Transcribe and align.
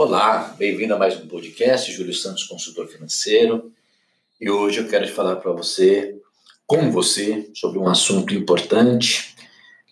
Olá, 0.00 0.54
bem-vindo 0.56 0.94
a 0.94 0.96
mais 0.96 1.16
um 1.16 1.26
podcast, 1.26 1.90
Júlio 1.90 2.14
Santos, 2.14 2.44
consultor 2.44 2.86
financeiro. 2.86 3.72
E 4.40 4.48
hoje 4.48 4.78
eu 4.78 4.86
quero 4.86 5.08
falar 5.08 5.34
para 5.34 5.50
você, 5.50 6.16
com 6.64 6.88
você, 6.92 7.50
sobre 7.52 7.80
um 7.80 7.88
assunto 7.88 8.32
importante, 8.32 9.34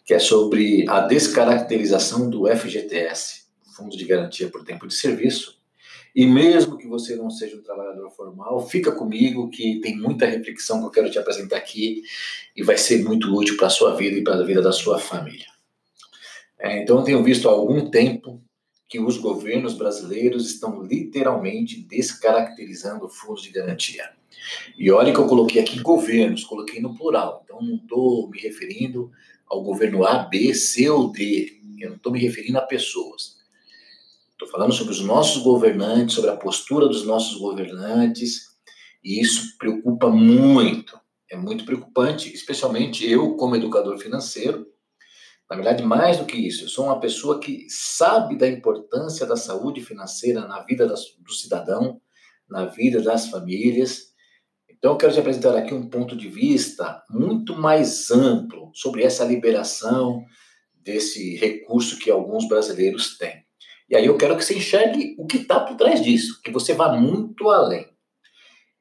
que 0.05 0.15
é 0.15 0.21
sobre 0.21 0.89
a 0.89 1.01
descaracterização 1.01 2.31
do 2.31 2.47
FGTS, 2.47 3.47
Fundo 3.77 3.97
de 3.97 4.05
Garantia 4.05 4.49
por 4.49 4.65
Tempo 4.65 4.87
de 4.87 4.95
Serviço. 4.95 5.59
E 6.15 6.25
mesmo 6.25 6.79
que 6.79 6.87
você 6.87 7.17
não 7.17 7.29
seja 7.29 7.57
um 7.57 7.63
trabalhador 7.65 8.09
formal, 8.13 8.65
fica 8.65 8.93
comigo 8.93 9.51
que 9.51 9.81
tem 9.81 9.97
muita 9.97 10.25
reflexão 10.25 10.79
que 10.79 10.87
eu 10.87 10.91
quero 10.93 11.11
te 11.11 11.19
apresentar 11.19 11.57
aqui 11.57 12.05
e 12.55 12.63
vai 12.63 12.79
ser 12.79 13.03
muito 13.03 13.37
útil 13.37 13.57
para 13.57 13.67
a 13.67 13.71
sua 13.71 13.97
vida 13.97 14.17
e 14.17 14.23
para 14.23 14.37
a 14.37 14.45
vida 14.45 14.63
da 14.63 14.71
sua 14.71 15.01
família. 15.01 15.47
É, 16.61 16.81
então, 16.81 16.99
eu 16.99 17.03
tenho 17.03 17.25
visto 17.25 17.49
há 17.49 17.51
algum 17.51 17.91
tempo 17.91 18.41
que 18.89 19.01
os 19.01 19.19
governos 19.19 19.75
brasileiros 19.75 20.49
estão 20.49 20.83
literalmente 20.83 21.83
descaracterizando 21.83 23.09
fundos 23.09 23.43
de 23.43 23.51
garantia. 23.51 24.11
E 24.79 24.91
olha 24.91 25.13
que 25.13 25.19
eu 25.19 25.27
coloquei 25.27 25.61
aqui 25.61 25.81
governos, 25.81 26.45
coloquei 26.45 26.81
no 26.81 26.95
plural. 26.95 27.43
Então 27.45 27.61
não 27.61 27.77
estou 27.77 28.29
me 28.29 28.39
referindo 28.39 29.11
ao 29.49 29.63
governo 29.63 30.05
A, 30.05 30.19
B, 30.19 30.55
C 30.55 30.89
ou 30.89 31.11
D. 31.11 31.61
Eu 31.79 31.91
não 31.91 31.97
estou 31.97 32.13
me 32.13 32.21
referindo 32.21 32.59
a 32.59 32.63
pessoas. 32.63 33.37
Estou 34.33 34.49
falando 34.49 34.73
sobre 34.73 34.93
os 34.93 35.01
nossos 35.01 35.43
governantes, 35.43 36.15
sobre 36.15 36.31
a 36.31 36.37
postura 36.37 36.87
dos 36.87 37.05
nossos 37.05 37.39
governantes. 37.39 38.55
E 39.03 39.21
isso 39.21 39.57
preocupa 39.59 40.09
muito. 40.11 40.99
É 41.29 41.37
muito 41.37 41.65
preocupante, 41.65 42.33
especialmente 42.33 43.11
eu, 43.11 43.35
como 43.35 43.57
educador 43.57 43.99
financeiro, 43.99 44.67
na 45.49 45.57
verdade, 45.57 45.83
mais 45.83 46.19
do 46.19 46.25
que 46.25 46.37
isso, 46.37 46.65
eu 46.65 46.69
sou 46.69 46.87
uma 46.87 46.99
pessoa 46.99 47.39
que 47.39 47.67
sabe 47.69 48.37
da 48.37 48.49
importância 48.49 49.25
da 49.25 49.37
saúde 49.37 49.81
financeira 49.81 50.41
na 50.47 50.63
vida 50.63 50.87
do 50.87 51.33
cidadão, 51.33 52.01
na 52.49 52.67
vida 52.67 53.01
das 53.01 53.29
famílias. 53.29 54.13
Então, 54.69 54.93
eu 54.93 54.97
quero 54.97 55.13
te 55.13 55.21
apresentar 55.21 55.57
aqui 55.57 55.73
um 55.73 55.89
ponto 55.89 56.17
de 56.17 56.29
vista 56.29 57.03
muito 57.09 57.55
mais 57.55 58.11
amplo 58.11 58.71
sobre 58.75 59.05
essa 59.05 59.25
liberação 59.25 60.25
desse 60.75 61.37
recurso 61.37 61.99
que 61.99 62.11
alguns 62.11 62.49
brasileiros 62.49 63.17
têm. 63.17 63.45
E 63.89 63.95
aí 63.95 64.07
eu 64.07 64.17
quero 64.17 64.37
que 64.37 64.45
você 64.45 64.57
enxergue 64.57 65.15
o 65.17 65.27
que 65.27 65.39
está 65.39 65.61
por 65.61 65.77
trás 65.77 66.03
disso, 66.03 66.41
que 66.43 66.51
você 66.51 66.75
vá 66.75 66.93
muito 66.93 67.49
além. 67.51 67.87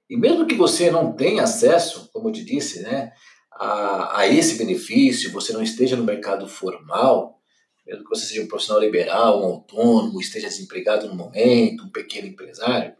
E 0.09 0.17
mesmo 0.17 0.45
que 0.45 0.55
você 0.55 0.89
não 0.89 1.16
tenha 1.16 1.44
acesso, 1.44 2.09
como 2.11 2.29
eu 2.29 2.33
te 2.33 2.44
disse, 2.44 2.81
né, 2.81 3.11
a, 3.55 4.19
a 4.19 4.27
esse 4.27 4.57
benefício, 4.57 5.31
você 5.31 5.53
não 5.53 5.63
esteja 5.63 5.95
no 5.95 6.03
mercado 6.03 6.47
formal, 6.47 7.39
mesmo 7.85 8.03
que 8.03 8.09
você 8.09 8.25
seja 8.25 8.41
um 8.41 8.47
profissional 8.47 8.81
liberal, 8.81 9.41
um 9.41 9.45
autônomo, 9.45 10.19
esteja 10.19 10.47
desempregado 10.47 11.07
no 11.07 11.15
momento, 11.15 11.85
um 11.85 11.91
pequeno 11.91 12.27
empresário, 12.27 12.95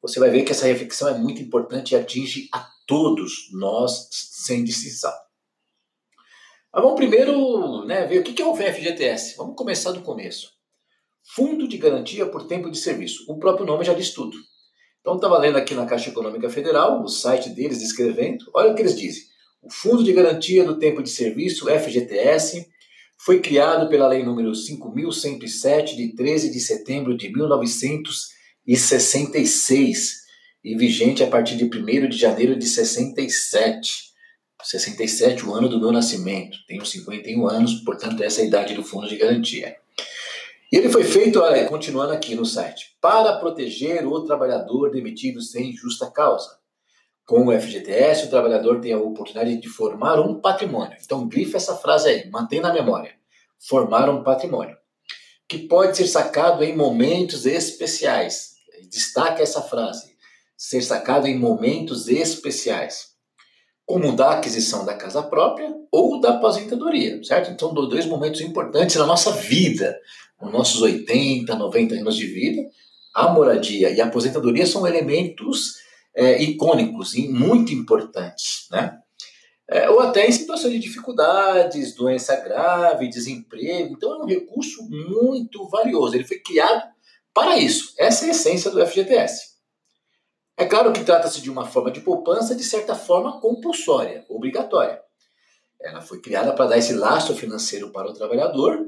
você 0.00 0.20
vai 0.20 0.30
ver 0.30 0.42
que 0.42 0.52
essa 0.52 0.66
reflexão 0.66 1.08
é 1.08 1.18
muito 1.18 1.40
importante 1.40 1.92
e 1.92 1.96
atinge 1.96 2.48
a 2.52 2.66
todos 2.86 3.50
nós 3.52 4.08
sem 4.10 4.62
distinção. 4.62 5.12
Mas 6.72 6.82
vamos 6.82 6.96
primeiro 6.96 7.84
né, 7.86 8.06
ver 8.06 8.18
o 8.18 8.22
que 8.22 8.42
é 8.42 8.46
o 8.46 8.54
FGTS. 8.54 9.36
Vamos 9.36 9.56
começar 9.56 9.92
do 9.92 10.02
começo. 10.02 10.52
Fundo 11.34 11.66
de 11.66 11.78
Garantia 11.78 12.26
por 12.26 12.46
Tempo 12.46 12.70
de 12.70 12.76
Serviço. 12.76 13.24
O 13.28 13.38
próprio 13.38 13.64
nome 13.64 13.84
já 13.84 13.94
diz 13.94 14.10
tudo. 14.12 14.36
Então, 15.00 15.16
estava 15.16 15.38
lendo 15.38 15.56
aqui 15.56 15.74
na 15.74 15.86
Caixa 15.86 16.10
Econômica 16.10 16.50
Federal, 16.50 17.02
o 17.02 17.08
site 17.08 17.50
deles 17.50 17.78
descrevendo, 17.78 18.44
olha 18.54 18.72
o 18.72 18.74
que 18.74 18.82
eles 18.82 18.98
dizem. 18.98 19.33
O 19.64 19.72
Fundo 19.72 20.04
de 20.04 20.12
Garantia 20.12 20.62
do 20.62 20.78
Tempo 20.78 21.02
de 21.02 21.08
Serviço, 21.08 21.70
FGTS, 21.70 22.68
foi 23.16 23.40
criado 23.40 23.88
pela 23.88 24.06
Lei 24.06 24.22
nº 24.22 24.52
5.107, 24.52 25.96
de 25.96 26.14
13 26.14 26.50
de 26.50 26.60
setembro 26.60 27.16
de 27.16 27.32
1966 27.32 30.24
e 30.62 30.76
vigente 30.76 31.24
a 31.24 31.28
partir 31.28 31.56
de 31.56 31.64
1 31.64 32.10
de 32.10 32.18
janeiro 32.18 32.58
de 32.58 32.66
67. 32.66 34.12
67, 34.62 35.46
o 35.46 35.54
ano 35.54 35.70
do 35.70 35.80
meu 35.80 35.90
nascimento. 35.90 36.58
Tenho 36.68 36.84
51 36.84 37.46
anos, 37.46 37.80
portanto, 37.86 38.22
essa 38.22 38.42
é 38.42 38.44
a 38.44 38.46
idade 38.46 38.74
do 38.74 38.84
Fundo 38.84 39.08
de 39.08 39.16
Garantia. 39.16 39.76
E 40.70 40.76
ele 40.76 40.90
foi 40.90 41.04
feito, 41.04 41.40
continuando 41.70 42.12
aqui 42.12 42.34
no 42.34 42.44
site, 42.44 42.98
para 43.00 43.38
proteger 43.38 44.06
o 44.06 44.26
trabalhador 44.26 44.90
demitido 44.90 45.40
sem 45.40 45.74
justa 45.74 46.10
causa 46.10 46.62
com 47.26 47.46
o 47.46 47.58
FGTS, 47.58 48.26
o 48.26 48.30
trabalhador 48.30 48.80
tem 48.80 48.92
a 48.92 48.98
oportunidade 48.98 49.56
de 49.56 49.68
formar 49.68 50.20
um 50.20 50.40
patrimônio. 50.40 50.96
Então, 51.02 51.26
grife 51.26 51.56
essa 51.56 51.74
frase 51.74 52.08
aí, 52.08 52.30
mantém 52.30 52.60
na 52.60 52.72
memória. 52.72 53.12
Formar 53.58 54.10
um 54.10 54.22
patrimônio. 54.22 54.76
Que 55.48 55.58
pode 55.58 55.96
ser 55.96 56.06
sacado 56.06 56.62
em 56.62 56.76
momentos 56.76 57.46
especiais. 57.46 58.54
Destaca 58.90 59.42
essa 59.42 59.62
frase. 59.62 60.14
Ser 60.56 60.82
sacado 60.82 61.26
em 61.26 61.38
momentos 61.38 62.08
especiais. 62.08 63.14
Como 63.86 64.14
da 64.14 64.32
aquisição 64.32 64.84
da 64.84 64.94
casa 64.94 65.22
própria 65.22 65.74
ou 65.90 66.20
da 66.20 66.34
aposentadoria, 66.34 67.22
certo? 67.24 67.50
Então, 67.50 67.72
dois 67.72 68.06
momentos 68.06 68.40
importantes 68.40 68.96
na 68.96 69.06
nossa 69.06 69.32
vida. 69.32 69.98
Nos 70.40 70.52
nossos 70.52 70.82
80, 70.82 71.54
90 71.54 71.94
anos 71.94 72.16
de 72.16 72.26
vida, 72.26 72.68
a 73.14 73.28
moradia 73.28 73.90
e 73.90 74.00
a 74.00 74.06
aposentadoria 74.06 74.66
são 74.66 74.86
elementos 74.86 75.83
é, 76.14 76.42
icônicos 76.42 77.14
e 77.14 77.28
muito 77.28 77.72
importantes, 77.72 78.66
né? 78.70 78.98
É, 79.66 79.88
ou 79.88 80.00
até 80.00 80.26
em 80.26 80.32
situações 80.32 80.74
de 80.74 80.78
dificuldades, 80.78 81.94
doença 81.94 82.36
grave, 82.36 83.08
desemprego. 83.08 83.94
Então 83.94 84.12
é 84.12 84.18
um 84.22 84.26
recurso 84.26 84.86
muito 84.90 85.66
valioso. 85.68 86.14
Ele 86.14 86.24
foi 86.24 86.38
criado 86.38 86.82
para 87.32 87.56
isso. 87.56 87.94
Essa 87.98 88.26
é 88.26 88.28
a 88.28 88.30
essência 88.32 88.70
do 88.70 88.86
FGTS. 88.86 89.54
É 90.56 90.66
claro 90.66 90.92
que 90.92 91.02
trata-se 91.02 91.40
de 91.40 91.50
uma 91.50 91.66
forma 91.66 91.90
de 91.90 92.00
poupança, 92.00 92.54
de 92.54 92.62
certa 92.62 92.94
forma 92.94 93.40
compulsória, 93.40 94.24
obrigatória. 94.28 95.00
Ela 95.80 96.00
foi 96.00 96.20
criada 96.20 96.52
para 96.52 96.66
dar 96.66 96.78
esse 96.78 96.92
laço 96.92 97.34
financeiro 97.34 97.90
para 97.90 98.08
o 98.08 98.14
trabalhador, 98.14 98.86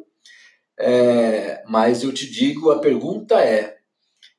é, 0.78 1.64
mas 1.66 2.02
eu 2.02 2.12
te 2.12 2.30
digo, 2.30 2.70
a 2.70 2.78
pergunta 2.78 3.40
é: 3.40 3.75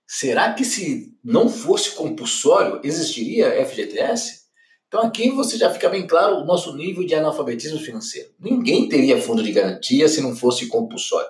Será 0.07 0.53
que 0.53 0.63
se 0.63 1.13
não 1.21 1.49
fosse 1.49 1.91
compulsório, 1.91 2.79
existiria 2.81 3.65
FGTS? 3.65 4.47
Então 4.87 5.01
aqui 5.01 5.29
você 5.29 5.57
já 5.57 5.69
fica 5.69 5.89
bem 5.89 6.07
claro 6.07 6.37
o 6.37 6.45
nosso 6.45 6.73
nível 6.77 7.05
de 7.05 7.13
analfabetismo 7.13 7.77
financeiro. 7.77 8.29
Ninguém 8.39 8.87
teria 8.87 9.21
fundo 9.21 9.43
de 9.43 9.51
garantia 9.51 10.07
se 10.07 10.21
não 10.21 10.33
fosse 10.33 10.67
compulsório. 10.67 11.29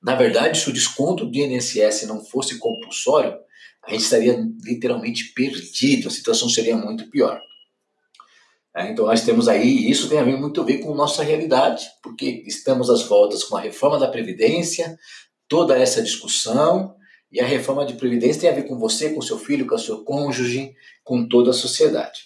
Na 0.00 0.14
verdade, 0.14 0.58
se 0.58 0.70
o 0.70 0.72
desconto 0.72 1.26
do 1.26 1.36
INSS 1.36 2.06
não 2.06 2.24
fosse 2.24 2.58
compulsório, 2.58 3.36
a 3.84 3.90
gente 3.90 4.02
estaria 4.02 4.38
literalmente 4.62 5.32
perdido, 5.34 6.06
a 6.06 6.10
situação 6.10 6.48
seria 6.48 6.76
muito 6.76 7.10
pior. 7.10 7.40
É, 8.74 8.90
então 8.90 9.06
nós 9.06 9.22
temos 9.22 9.48
aí, 9.48 9.90
isso 9.90 10.08
tem 10.08 10.18
a 10.18 10.24
ver 10.24 10.36
muito 10.38 10.60
a 10.60 10.64
ver 10.64 10.78
com 10.78 10.94
nossa 10.94 11.24
realidade, 11.24 11.84
porque 12.02 12.44
estamos 12.46 12.88
às 12.88 13.02
voltas 13.02 13.42
com 13.44 13.56
a 13.56 13.60
reforma 13.60 13.98
da 13.98 14.08
Previdência, 14.08 14.96
toda 15.48 15.76
essa 15.76 16.00
discussão, 16.02 16.94
e 17.32 17.40
a 17.40 17.46
reforma 17.46 17.86
de 17.86 17.94
previdência 17.94 18.42
tem 18.42 18.50
a 18.50 18.54
ver 18.54 18.64
com 18.64 18.78
você, 18.78 19.10
com 19.10 19.22
seu 19.22 19.38
filho, 19.38 19.66
com 19.66 19.78
seu 19.78 20.04
cônjuge, 20.04 20.74
com 21.02 21.26
toda 21.26 21.50
a 21.50 21.54
sociedade. 21.54 22.24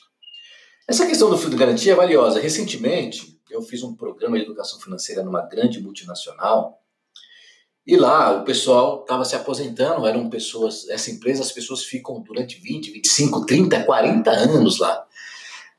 Essa 0.89 1.07
questão 1.07 1.31
do 1.31 1.39
fundo 1.39 1.51
de 1.51 1.57
garantia 1.57 1.93
é 1.93 1.97
valiosa. 1.97 2.41
Recentemente, 2.41 3.39
eu 3.51 3.63
fiz 3.63 3.83
um 3.83 3.95
programa 3.95 4.37
de 4.37 4.45
educação 4.45 4.81
financeira 4.81 5.23
numa 5.23 5.43
grande 5.43 5.81
multinacional 5.81 6.83
e 7.87 7.97
lá 7.97 8.41
o 8.41 8.45
pessoal 8.45 9.03
estava 9.03 9.25
se 9.25 9.37
aposentando, 9.37 10.07
eram 10.07 10.29
pessoas, 10.29 10.89
essa 10.89 11.09
empresa, 11.09 11.43
as 11.43 11.53
pessoas 11.53 11.85
ficam 11.85 12.21
durante 12.21 12.61
20, 12.61 12.91
25, 12.91 13.47
30, 13.47 13.85
40 13.85 14.31
anos 14.31 14.81
lá. 14.81 15.07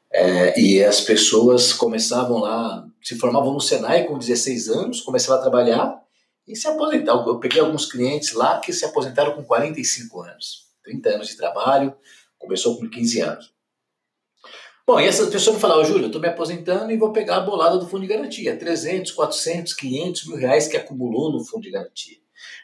É, 0.09 0.57
e 0.57 0.81
as 0.81 1.01
pessoas 1.01 1.73
começavam 1.73 2.38
lá, 2.38 2.88
se 3.03 3.17
formavam 3.17 3.53
no 3.53 3.59
Senai 3.59 4.05
com 4.05 4.17
16 4.17 4.69
anos, 4.69 5.01
começavam 5.01 5.39
a 5.39 5.41
trabalhar 5.41 6.01
e 6.47 6.56
se 6.56 6.68
aposentar. 6.68 7.13
Eu 7.13 7.39
peguei 7.39 7.60
alguns 7.60 7.86
clientes 7.86 8.33
lá 8.33 8.60
que 8.60 8.71
se 8.71 8.86
aposentaram 8.86 9.33
com 9.36 9.44
45 9.44 10.21
anos, 10.21 10.68
30 10.83 11.10
anos 11.10 11.27
de 11.27 11.38
trabalho, 11.38 11.95
começou 12.38 12.77
com 12.77 12.89
15 12.89 13.21
anos. 13.21 13.57
Bom, 14.86 15.01
e 15.01 15.06
essa 15.06 15.27
pessoa 15.27 15.57
me 15.57 15.66
oh, 15.66 15.83
Júlio, 15.83 16.04
eu 16.04 16.07
estou 16.07 16.21
me 16.21 16.30
aposentando 16.30 16.89
e 16.94 16.98
vou 16.98 17.12
pegar 17.12 17.38
a 17.38 17.42
bolada 17.42 17.77
do 17.77 17.89
fundo 17.89 18.04
de 18.04 18.07
garantia, 18.07 18.57
300, 18.57 19.12
400, 19.12 19.74
500 19.74 20.27
mil 20.27 20.38
reais 20.38 20.69
que 20.69 20.77
acumulou 20.77 21.30
no 21.30 21.44
fundo 21.44 21.63
de 21.63 21.71
garantia. 21.71 22.16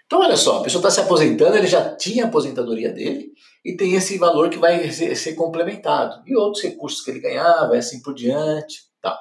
Então, 0.06 0.22
olha 0.22 0.38
só, 0.38 0.60
a 0.60 0.64
pessoa 0.64 0.80
está 0.80 0.90
se 0.90 1.02
aposentando, 1.02 1.58
ele 1.58 1.68
já 1.68 1.94
tinha 1.96 2.24
a 2.24 2.28
aposentadoria 2.28 2.94
dele 2.94 3.34
e 3.66 3.76
tem 3.76 3.96
esse 3.96 4.18
valor 4.18 4.50
que 4.50 4.58
vai 4.58 4.90
ser, 4.90 5.14
ser 5.18 5.34
complementado. 5.34 6.24
E 6.26 6.34
outros 6.34 6.64
recursos 6.64 7.02
que 7.02 7.12
ele 7.12 7.20
ganhava, 7.20 7.76
assim 7.76 8.02
por 8.02 8.14
diante. 8.14 8.84
Tá. 9.02 9.20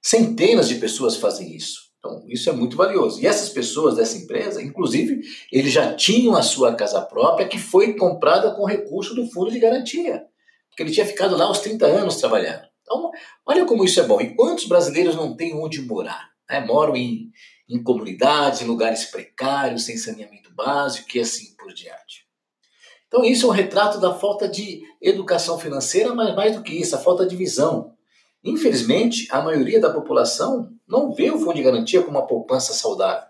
Centenas 0.00 0.68
de 0.68 0.76
pessoas 0.76 1.16
fazem 1.16 1.56
isso. 1.56 1.85
Então, 2.06 2.22
isso 2.28 2.48
é 2.48 2.52
muito 2.52 2.76
valioso. 2.76 3.20
E 3.20 3.26
essas 3.26 3.48
pessoas 3.48 3.96
dessa 3.96 4.16
empresa, 4.16 4.62
inclusive, 4.62 5.20
eles 5.50 5.72
já 5.72 5.94
tinham 5.94 6.36
a 6.36 6.42
sua 6.42 6.74
casa 6.74 7.02
própria 7.02 7.48
que 7.48 7.58
foi 7.58 7.94
comprada 7.94 8.52
com 8.52 8.64
recurso 8.64 9.14
do 9.14 9.26
fundo 9.26 9.50
de 9.50 9.58
garantia. 9.58 10.24
Porque 10.70 10.82
ele 10.82 10.92
tinha 10.92 11.06
ficado 11.06 11.36
lá 11.36 11.46
aos 11.46 11.58
30 11.58 11.84
anos 11.86 12.16
trabalhando. 12.16 12.62
Então, 12.82 13.10
olha 13.44 13.64
como 13.64 13.84
isso 13.84 14.00
é 14.00 14.04
bom. 14.04 14.20
E 14.20 14.34
quantos 14.34 14.66
brasileiros 14.66 15.16
não 15.16 15.36
têm 15.36 15.54
onde 15.54 15.82
morar? 15.82 16.30
Né? 16.48 16.60
Moram 16.60 16.94
em, 16.94 17.30
em 17.68 17.82
comunidades, 17.82 18.62
em 18.62 18.66
lugares 18.66 19.06
precários, 19.06 19.84
sem 19.84 19.96
saneamento 19.96 20.54
básico 20.54 21.08
e 21.16 21.20
assim 21.20 21.56
por 21.56 21.72
diante. 21.74 22.24
Então, 23.08 23.24
isso 23.24 23.46
é 23.46 23.48
um 23.48 23.52
retrato 23.52 23.98
da 23.98 24.14
falta 24.14 24.48
de 24.48 24.82
educação 25.00 25.58
financeira, 25.58 26.14
mas 26.14 26.34
mais 26.34 26.54
do 26.54 26.62
que 26.62 26.74
isso, 26.74 26.94
a 26.94 26.98
falta 26.98 27.26
de 27.26 27.34
visão. 27.34 27.94
Infelizmente, 28.44 29.26
a 29.30 29.40
maioria 29.40 29.80
da 29.80 29.92
população 29.92 30.75
não 30.86 31.12
vê 31.12 31.30
o 31.30 31.38
fundo 31.38 31.54
de 31.54 31.62
garantia 31.62 32.02
como 32.02 32.18
uma 32.18 32.26
poupança 32.26 32.72
saudável. 32.72 33.28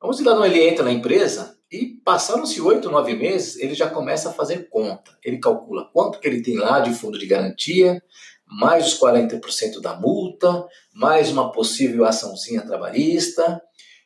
Vamos 0.00 0.20
lá, 0.20 0.34
não, 0.34 0.44
ele 0.44 0.62
entra 0.62 0.84
na 0.84 0.92
empresa 0.92 1.56
e 1.70 2.00
passaram-se 2.04 2.60
oito, 2.60 2.90
nove 2.90 3.14
meses, 3.14 3.56
ele 3.56 3.74
já 3.74 3.88
começa 3.88 4.28
a 4.28 4.32
fazer 4.32 4.68
conta. 4.68 5.16
Ele 5.24 5.38
calcula 5.38 5.88
quanto 5.92 6.18
que 6.18 6.26
ele 6.26 6.42
tem 6.42 6.56
lá 6.56 6.80
de 6.80 6.92
fundo 6.92 7.18
de 7.18 7.26
garantia, 7.26 8.02
mais 8.46 8.86
os 8.86 9.00
40% 9.00 9.80
da 9.80 9.94
multa, 9.98 10.66
mais 10.92 11.30
uma 11.30 11.50
possível 11.50 12.04
açãozinha 12.04 12.66
trabalhista, 12.66 13.62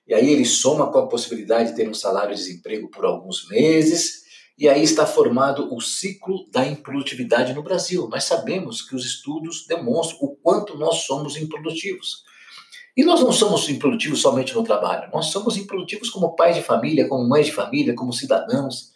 e 0.07 0.15
aí 0.15 0.31
ele 0.31 0.45
soma 0.45 0.93
com 0.93 0.99
a 0.99 1.09
possibilidade 1.09 1.71
de 1.71 1.77
ter 1.77 1.89
um 1.89 1.95
salário 1.95 2.35
de 2.35 2.41
desemprego 2.41 2.89
por 2.89 3.05
alguns 3.05 3.49
meses, 3.49 4.25
e 4.57 4.69
aí 4.69 4.83
está 4.83 5.05
formado 5.05 5.75
o 5.75 5.81
ciclo 5.81 6.49
da 6.51 6.65
improdutividade 6.65 7.53
no 7.53 7.63
Brasil. 7.63 8.09
Nós 8.09 8.25
sabemos 8.25 8.81
que 8.81 8.95
os 8.95 9.05
estudos 9.05 9.67
demonstram 9.67 10.19
o 10.23 10.37
quanto 10.37 10.79
nós 10.79 10.99
somos 10.99 11.37
improdutivos. 11.37 12.26
E 12.97 13.05
nós 13.05 13.21
não 13.21 13.31
somos 13.31 13.69
improdutivos 13.69 14.23
somente 14.23 14.55
no 14.55 14.65
trabalho, 14.65 15.11
nós 15.13 15.27
somos 15.27 15.57
improdutivos 15.57 16.09
como 16.09 16.35
pais 16.35 16.57
de 16.57 16.63
família, 16.63 17.07
como 17.07 17.29
mães 17.29 17.47
de 17.47 17.53
família, 17.53 17.95
como 17.95 18.13
cidadãos. 18.13 18.91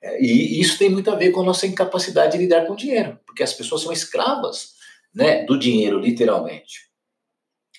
É, 0.00 0.22
e 0.22 0.60
isso 0.60 0.78
tem 0.78 0.88
muito 0.88 1.10
a 1.10 1.16
ver 1.16 1.32
com 1.32 1.40
a 1.40 1.44
nossa 1.44 1.66
incapacidade 1.66 2.32
de 2.32 2.38
lidar 2.38 2.66
com 2.66 2.74
o 2.74 2.76
dinheiro, 2.76 3.18
porque 3.26 3.42
as 3.42 3.52
pessoas 3.52 3.82
são 3.82 3.92
escravas 3.92 4.74
né, 5.12 5.44
do 5.44 5.58
dinheiro, 5.58 5.98
literalmente. 5.98 6.90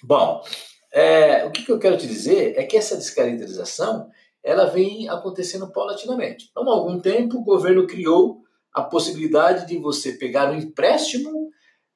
Bom, 0.03 0.43
é, 0.91 1.45
o 1.45 1.51
que, 1.51 1.69
eu 1.69 1.79
quero 1.79 1.97
te 1.97 2.07
dizer 2.07 2.53
é 2.57 2.63
que 2.63 2.77
essa 2.77 2.97
descaracterização 2.97 4.09
ela 4.43 4.65
vem 4.65 5.07
acontecendo 5.07 5.71
paulatinamente. 5.71 6.49
Então, 6.51 6.69
há 6.69 6.73
algum 6.73 6.99
tempo, 6.99 7.37
o 7.37 7.43
governo 7.43 7.87
criou 7.87 8.43
a 8.73 8.81
possibilidade 8.81 9.65
de 9.65 9.77
você 9.77 10.13
pegar 10.13 10.51
um 10.51 10.57
empréstimo 10.57 11.49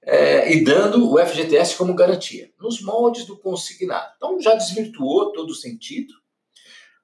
é, 0.09 0.53
e 0.53 0.63
dando 0.63 1.11
o 1.11 1.19
FGTS 1.19 1.75
como 1.75 1.93
garantia, 1.93 2.49
nos 2.57 2.81
moldes 2.81 3.25
do 3.25 3.37
consignado. 3.37 4.13
Então, 4.15 4.39
já 4.39 4.55
desvirtuou 4.55 5.33
todo 5.33 5.49
o 5.49 5.55
sentido, 5.55 6.13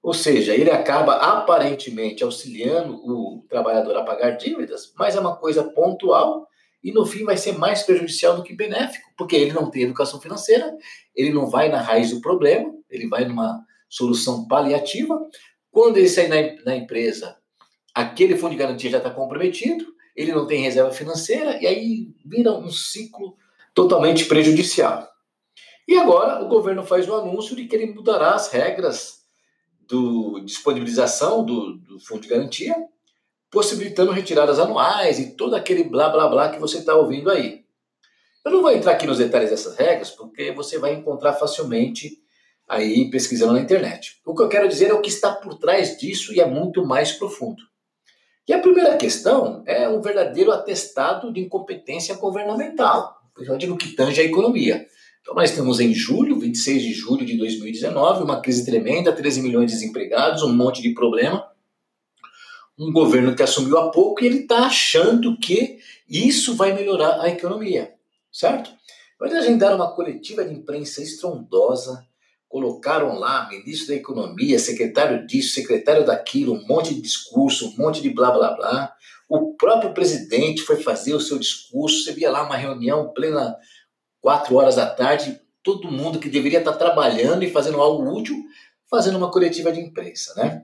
ou 0.02 0.14
seja, 0.14 0.56
ele 0.56 0.72
acaba 0.72 1.16
aparentemente 1.16 2.24
auxiliando 2.24 2.96
o 2.96 3.46
trabalhador 3.50 3.98
a 3.98 4.04
pagar 4.04 4.32
dívidas, 4.32 4.94
mas 4.98 5.18
é 5.18 5.20
uma 5.20 5.36
coisa 5.36 5.66
pontual 5.66 6.48
e 6.82 6.94
no 6.94 7.06
fim 7.06 7.26
vai 7.26 7.36
ser 7.36 7.58
mais 7.58 7.84
prejudicial 7.84 8.38
do 8.38 8.44
que 8.44 8.56
benéfico, 8.56 9.10
porque 9.18 9.36
ele 9.36 9.52
não 9.52 9.70
tem 9.70 9.84
educação 9.84 10.20
financeira, 10.20 10.74
ele 11.14 11.32
não 11.32 11.50
vai 11.50 11.70
na 11.70 11.82
raiz 11.82 12.12
do 12.12 12.22
problema, 12.22 12.74
ele 12.90 13.08
vai 13.08 13.26
numa 13.26 13.66
solução 13.90 14.48
paliativa. 14.48 15.18
Quando 15.72 15.98
ele 15.98 16.10
sair 16.10 16.28
na, 16.28 16.64
na 16.66 16.76
empresa, 16.76 17.38
aquele 17.94 18.38
fundo 18.38 18.52
de 18.52 18.58
garantia 18.58 18.90
já 18.90 18.98
está 18.98 19.10
comprometido, 19.10 19.86
ele 20.16 20.32
não 20.32 20.46
tem 20.46 20.62
reserva 20.62 20.92
financeira 20.92 21.62
e 21.62 21.68
aí 21.68 22.08
vira 22.26 22.52
um 22.52 22.70
ciclo 22.70 23.36
totalmente 23.74 24.26
prejudicial. 24.26 25.08
E 25.88 25.98
agora 25.98 26.44
o 26.44 26.48
governo 26.48 26.84
faz 26.84 27.08
o 27.08 27.16
anúncio 27.16 27.56
de 27.56 27.66
que 27.66 27.76
ele 27.76 27.94
mudará 27.94 28.34
as 28.34 28.52
regras 28.52 29.24
do 29.88 30.40
disponibilização 30.40 31.44
do, 31.44 31.74
do 31.78 32.00
fundo 32.00 32.22
de 32.22 32.30
garantia, 32.30 32.76
possibilitando 33.52 34.12
retiradas 34.12 34.60
anuais 34.60 35.20
e 35.20 35.36
todo 35.36 35.56
aquele 35.56 35.84
blá 35.84 36.10
blá 36.10 36.28
blá 36.28 36.50
que 36.50 36.60
você 36.60 36.78
está 36.78 36.96
ouvindo 36.96 37.30
aí. 37.30 37.64
Eu 38.46 38.52
não 38.52 38.62
vou 38.62 38.72
entrar 38.72 38.94
aqui 38.94 39.08
nos 39.08 39.20
detalhes 39.20 39.50
dessas 39.50 39.78
regras, 39.78 40.10
porque 40.10 40.52
você 40.52 40.78
vai 40.78 40.94
encontrar 40.94 41.34
facilmente 41.34 42.18
aí 42.68 43.10
pesquisando 43.10 43.54
na 43.54 43.60
internet. 43.60 44.22
O 44.26 44.36
que 44.36 44.42
eu 44.42 44.50
quero 44.50 44.68
dizer 44.68 44.90
é 44.90 44.94
o 44.94 45.02
que 45.02 45.10
está 45.10 45.34
por 45.34 45.56
trás 45.56 45.98
disso 45.98 46.34
e 46.34 46.40
é 46.40 46.46
muito 46.46 46.86
mais 46.86 47.12
profundo. 47.12 47.62
E 48.48 48.52
a 48.52 48.60
primeira 48.60 48.98
questão 48.98 49.64
é 49.66 49.88
um 49.88 50.02
verdadeiro 50.02 50.52
atestado 50.52 51.32
de 51.32 51.40
incompetência 51.40 52.16
governamental, 52.16 53.22
principalmente 53.34 53.68
no 53.68 53.78
que 53.78 53.96
tange 53.96 54.20
a 54.20 54.24
economia. 54.24 54.86
Então, 55.22 55.34
nós 55.34 55.52
temos 55.52 55.80
em 55.80 55.94
julho, 55.94 56.38
26 56.38 56.84
de 56.84 56.92
julho 56.92 57.26
de 57.26 57.38
2019, 57.38 58.24
uma 58.24 58.42
crise 58.42 58.66
tremenda, 58.66 59.14
13 59.14 59.42
milhões 59.42 59.72
de 59.72 59.78
desempregados, 59.78 60.44
um 60.44 60.54
monte 60.54 60.82
de 60.82 60.94
problema. 60.94 61.50
Um 62.78 62.92
governo 62.92 63.34
que 63.34 63.42
assumiu 63.42 63.78
há 63.78 63.90
pouco 63.90 64.22
e 64.22 64.28
ele 64.28 64.40
está 64.40 64.66
achando 64.66 65.38
que 65.40 65.80
isso 66.10 66.56
vai 66.56 66.74
melhorar 66.74 67.22
a 67.22 67.30
economia, 67.30 67.94
certo? 68.30 68.72
Mas 69.18 69.34
a 69.34 69.42
gente 69.42 69.60
dar 69.60 69.74
uma 69.74 69.96
coletiva 69.96 70.44
de 70.44 70.54
imprensa 70.54 71.02
estrondosa, 71.02 72.06
colocaram 72.54 73.18
lá 73.18 73.50
ministro 73.50 73.88
da 73.88 73.96
Economia, 73.96 74.60
secretário 74.60 75.26
disso, 75.26 75.56
secretário 75.56 76.06
daquilo, 76.06 76.54
um 76.54 76.68
monte 76.68 76.94
de 76.94 77.02
discurso, 77.02 77.70
um 77.70 77.76
monte 77.76 78.00
de 78.00 78.12
blá 78.12 78.30
blá 78.30 78.56
blá. 78.56 78.94
O 79.28 79.56
próprio 79.56 79.92
presidente 79.92 80.62
foi 80.62 80.76
fazer 80.76 81.16
o 81.16 81.20
seu 81.20 81.40
discurso. 81.40 82.04
Você 82.04 82.12
via 82.12 82.30
lá 82.30 82.44
uma 82.44 82.56
reunião 82.56 83.12
plena 83.12 83.58
quatro 84.22 84.56
horas 84.56 84.76
da 84.76 84.86
tarde, 84.86 85.42
todo 85.64 85.92
mundo 85.92 86.20
que 86.20 86.30
deveria 86.30 86.60
estar 86.60 86.74
trabalhando 86.74 87.44
e 87.44 87.50
fazendo 87.50 87.82
algo 87.82 88.08
útil, 88.16 88.36
fazendo 88.88 89.18
uma 89.18 89.32
coletiva 89.32 89.72
de 89.72 89.80
imprensa, 89.80 90.36
né? 90.36 90.64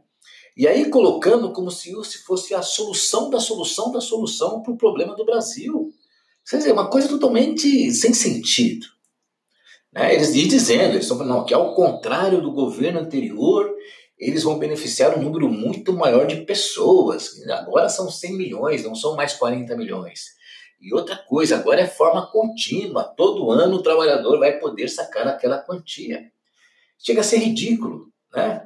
E 0.55 0.67
aí 0.67 0.91
colocando 0.91 1.51
como 1.53 1.71
se 1.71 1.89
isso 1.89 2.23
fosse 2.23 2.53
a 2.53 2.61
solução 2.61 3.31
da 3.31 3.39
solução 3.39 3.91
da 3.91 3.99
solução 3.99 4.61
para 4.61 4.73
o 4.73 4.77
problema 4.77 5.15
do 5.15 5.25
Brasil. 5.25 5.91
Quer 6.47 6.57
dizer, 6.57 6.71
uma 6.71 6.87
coisa 6.87 7.07
totalmente 7.07 7.91
sem 7.91 8.13
sentido. 8.13 8.85
Né? 9.93 10.13
Eles 10.13 10.33
dizendo, 10.33 10.93
eles 10.93 11.03
estão 11.03 11.17
falando 11.17 11.35
não, 11.35 11.45
que 11.45 11.53
ao 11.53 11.73
contrário 11.73 12.41
do 12.41 12.51
governo 12.51 12.99
anterior, 12.99 13.69
eles 14.17 14.43
vão 14.43 14.59
beneficiar 14.59 15.17
um 15.17 15.21
número 15.21 15.49
muito 15.49 15.93
maior 15.93 16.27
de 16.27 16.41
pessoas. 16.41 17.41
Agora 17.49 17.87
são 17.89 18.11
100 18.11 18.33
milhões, 18.33 18.83
não 18.83 18.93
são 18.93 19.15
mais 19.15 19.33
40 19.33 19.75
milhões. 19.75 20.37
E 20.81 20.93
outra 20.93 21.17
coisa, 21.17 21.57
agora 21.57 21.81
é 21.81 21.87
forma 21.87 22.29
contínua. 22.31 23.03
Todo 23.03 23.51
ano 23.51 23.77
o 23.77 23.83
trabalhador 23.83 24.39
vai 24.39 24.59
poder 24.59 24.89
sacar 24.89 25.27
aquela 25.27 25.59
quantia. 25.59 26.31
Chega 26.97 27.21
a 27.21 27.23
ser 27.23 27.37
ridículo. 27.37 28.07
Né? 28.33 28.61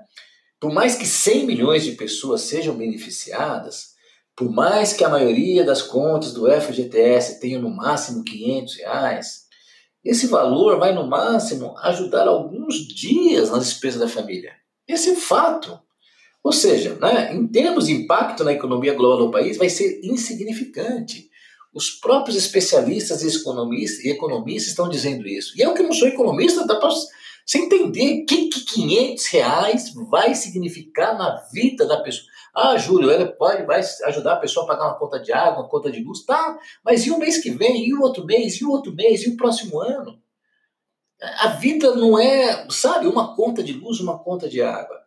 Por 0.59 0.71
mais 0.71 0.95
que 0.95 1.05
100 1.05 1.45
milhões 1.45 1.83
de 1.83 1.93
pessoas 1.93 2.41
sejam 2.41 2.75
beneficiadas, 2.75 3.93
por 4.35 4.51
mais 4.51 4.93
que 4.93 5.03
a 5.03 5.09
maioria 5.09 5.63
das 5.63 5.81
contas 5.81 6.33
do 6.33 6.49
FGTS 6.49 7.39
tenham 7.39 7.61
no 7.61 7.69
máximo 7.69 8.23
500 8.23 8.77
reais, 8.77 9.42
esse 10.03 10.27
valor 10.27 10.77
vai, 10.77 10.93
no 10.93 11.07
máximo, 11.07 11.77
ajudar 11.79 12.27
alguns 12.27 12.75
dias 12.87 13.49
na 13.49 13.57
despesa 13.57 13.99
da 13.99 14.07
família. 14.07 14.51
Esse 14.87 15.09
é 15.09 15.13
um 15.13 15.17
fato. 15.17 15.79
Ou 16.43 16.51
seja, 16.51 16.95
né, 16.95 17.33
em 17.33 17.47
termos 17.47 17.87
de 17.87 17.93
impacto 17.93 18.43
na 18.43 18.51
economia 18.51 18.93
global 18.93 19.25
do 19.25 19.31
país, 19.31 19.57
vai 19.57 19.69
ser 19.69 20.01
insignificante. 20.03 21.29
Os 21.73 21.89
próprios 21.89 22.35
especialistas 22.35 23.23
e 23.23 23.35
economistas, 23.35 24.03
e 24.03 24.09
economistas 24.09 24.71
estão 24.71 24.89
dizendo 24.89 25.25
isso. 25.25 25.53
E 25.57 25.61
eu 25.61 25.73
que 25.73 25.81
não 25.81 25.93
sou 25.93 26.07
economista, 26.07 26.67
dá 26.67 26.75
para 26.75 26.89
você 26.89 27.57
entender 27.57 28.21
o 28.21 28.25
que, 28.25 28.49
que 28.49 28.59
500 28.61 29.25
reais 29.27 29.93
vai 30.09 30.35
significar 30.35 31.17
na 31.17 31.41
vida 31.53 31.85
da 31.85 32.01
pessoa. 32.01 32.27
Ah, 32.55 32.77
Júlio, 32.77 33.09
ele 33.09 33.25
pode, 33.25 33.63
vai 33.63 33.81
ajudar 34.05 34.33
a 34.33 34.39
pessoa 34.39 34.65
a 34.65 34.67
pagar 34.67 34.85
uma 34.85 34.99
conta 34.99 35.19
de 35.19 35.33
água, 35.33 35.63
uma 35.63 35.69
conta 35.69 35.91
de 35.91 36.03
luz, 36.03 36.23
tá? 36.23 36.59
Mas 36.85 37.05
e 37.05 37.11
o 37.11 37.17
mês 37.17 37.39
que 37.39 37.49
vem? 37.49 37.87
E 37.87 37.93
o 37.95 38.01
outro 38.01 38.23
mês? 38.25 38.61
E 38.61 38.65
o 38.65 38.69
outro 38.69 38.93
mês? 38.93 39.23
E 39.23 39.29
o 39.29 39.37
próximo 39.37 39.81
ano? 39.81 40.21
A 41.39 41.47
vida 41.47 41.95
não 41.95 42.19
é, 42.19 42.67
sabe, 42.69 43.07
uma 43.07 43.35
conta 43.35 43.63
de 43.63 43.73
luz, 43.73 43.99
uma 43.99 44.19
conta 44.19 44.47
de 44.47 44.61
água. 44.61 45.01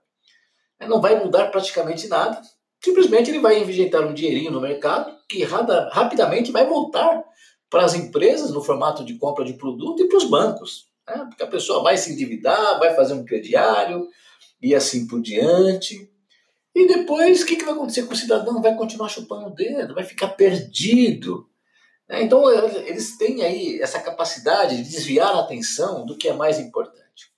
Não 0.80 1.00
vai 1.00 1.22
mudar 1.22 1.50
praticamente 1.50 2.08
nada. 2.08 2.40
Simplesmente 2.82 3.30
ele 3.30 3.38
vai 3.38 3.62
injetar 3.62 4.02
um 4.02 4.14
dinheirinho 4.14 4.50
no 4.50 4.60
mercado 4.60 5.16
que 5.28 5.44
rapidamente 5.44 6.50
vai 6.50 6.66
voltar 6.66 7.22
para 7.70 7.84
as 7.84 7.94
empresas 7.94 8.50
no 8.50 8.62
formato 8.62 9.04
de 9.04 9.18
compra 9.18 9.44
de 9.44 9.54
produto 9.54 10.02
e 10.02 10.08
para 10.08 10.18
os 10.18 10.24
bancos. 10.24 10.88
Né? 11.06 11.26
Porque 11.28 11.42
a 11.42 11.48
pessoa 11.48 11.82
vai 11.82 11.96
se 11.96 12.12
endividar, 12.12 12.78
vai 12.78 12.94
fazer 12.94 13.14
um 13.14 13.24
crediário 13.24 14.08
e 14.60 14.74
assim 14.74 15.06
por 15.06 15.20
diante. 15.20 16.10
E 16.76 16.86
depois, 16.86 17.40
o 17.40 17.46
que, 17.46 17.56
que 17.56 17.64
vai 17.64 17.72
acontecer 17.72 18.02
com 18.02 18.12
o 18.12 18.16
cidadão? 18.16 18.60
Vai 18.60 18.76
continuar 18.76 19.08
chupando 19.08 19.46
o 19.46 19.54
dedo, 19.54 19.94
vai 19.94 20.04
ficar 20.04 20.28
perdido. 20.28 21.48
Né? 22.06 22.22
Então, 22.22 22.50
eles 22.52 23.16
têm 23.16 23.42
aí 23.42 23.80
essa 23.80 23.98
capacidade 23.98 24.76
de 24.76 24.82
desviar 24.82 25.34
a 25.34 25.40
atenção 25.40 26.04
do 26.04 26.18
que 26.18 26.28
é 26.28 26.34
mais 26.34 26.60
importante. 26.60 27.32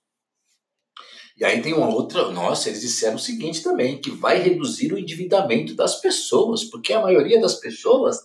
E 1.37 1.45
aí 1.45 1.61
tem 1.61 1.71
uma 1.71 1.87
outra, 1.87 2.29
nossa, 2.31 2.67
eles 2.67 2.81
disseram 2.81 3.15
o 3.15 3.19
seguinte 3.19 3.63
também, 3.63 4.01
que 4.01 4.11
vai 4.11 4.39
reduzir 4.39 4.91
o 4.91 4.99
endividamento 4.99 5.73
das 5.73 6.01
pessoas, 6.01 6.65
porque 6.65 6.91
a 6.91 6.99
maioria 7.01 7.39
das 7.39 7.55
pessoas 7.55 8.19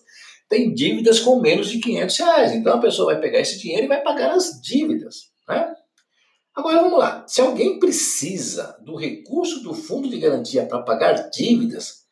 tem 0.48 0.74
dívidas 0.74 1.20
com 1.20 1.38
menos 1.38 1.70
de 1.70 1.78
500 1.78 2.16
reais. 2.16 2.52
Então 2.52 2.74
a 2.74 2.80
pessoa 2.80 3.12
vai 3.12 3.20
pegar 3.20 3.38
esse 3.38 3.60
dinheiro 3.60 3.84
e 3.84 3.88
vai 3.88 4.02
pagar 4.02 4.32
as 4.32 4.60
dívidas. 4.60 5.30
Né? 5.48 5.76
Agora 6.54 6.82
vamos 6.82 6.98
lá. 6.98 7.24
Se 7.26 7.40
alguém 7.40 7.80
precisa 7.80 8.78
do 8.80 8.94
recurso 8.94 9.60
do 9.60 9.74
fundo 9.74 10.08
de 10.08 10.20
garantia 10.20 10.64
para 10.66 10.82
pagar 10.82 11.14
dívidas, 11.30 12.04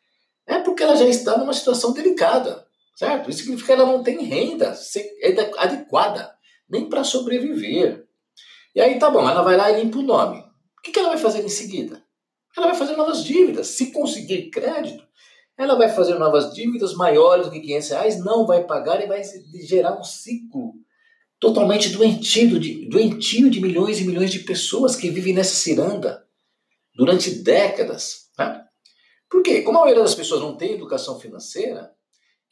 é 0.46 0.58
porque 0.58 0.82
ela 0.82 0.96
já 0.96 1.06
está 1.06 1.38
numa 1.38 1.52
situação 1.52 1.92
delicada, 1.92 2.66
certo? 2.96 3.30
Isso 3.30 3.40
significa 3.40 3.74
que 3.74 3.80
ela 3.80 3.90
não 3.90 4.02
tem 4.02 4.24
renda 4.24 4.74
adequada, 5.58 6.34
nem 6.68 6.88
para 6.88 7.04
sobreviver. 7.04 8.04
E 8.74 8.80
aí 8.80 8.98
tá 8.98 9.08
bom, 9.10 9.28
ela 9.28 9.42
vai 9.42 9.56
lá 9.56 9.70
e 9.70 9.80
limpa 9.80 9.98
o 9.98 10.02
nome. 10.02 10.40
O 10.76 10.82
que 10.82 10.98
ela 10.98 11.10
vai 11.10 11.18
fazer 11.18 11.44
em 11.44 11.48
seguida? 11.48 12.02
Ela 12.56 12.66
vai 12.66 12.76
fazer 12.76 12.96
novas 12.96 13.22
dívidas. 13.22 13.68
Se 13.68 13.92
conseguir 13.92 14.50
crédito, 14.50 15.06
ela 15.56 15.76
vai 15.76 15.88
fazer 15.88 16.18
novas 16.18 16.52
dívidas 16.52 16.94
maiores 16.94 17.46
do 17.46 17.52
que 17.52 17.60
500 17.60 17.88
reais, 17.90 18.24
não 18.24 18.44
vai 18.44 18.64
pagar 18.64 19.00
e 19.00 19.06
vai 19.06 19.22
gerar 19.60 19.98
um 19.98 20.02
ciclo 20.02 20.74
totalmente 21.42 21.88
doentio 21.88 22.60
de, 22.60 22.88
doentio 22.88 23.50
de 23.50 23.60
milhões 23.60 23.98
e 23.98 24.04
milhões 24.04 24.30
de 24.30 24.38
pessoas 24.38 24.94
que 24.94 25.10
vivem 25.10 25.34
nessa 25.34 25.56
ciranda 25.56 26.24
durante 26.94 27.42
décadas. 27.42 28.30
Né? 28.38 28.64
Por 29.28 29.42
quê? 29.42 29.62
Como 29.62 29.76
a 29.76 29.80
maioria 29.80 30.04
das 30.04 30.14
pessoas 30.14 30.40
não 30.40 30.56
tem 30.56 30.74
educação 30.74 31.18
financeira, 31.18 31.90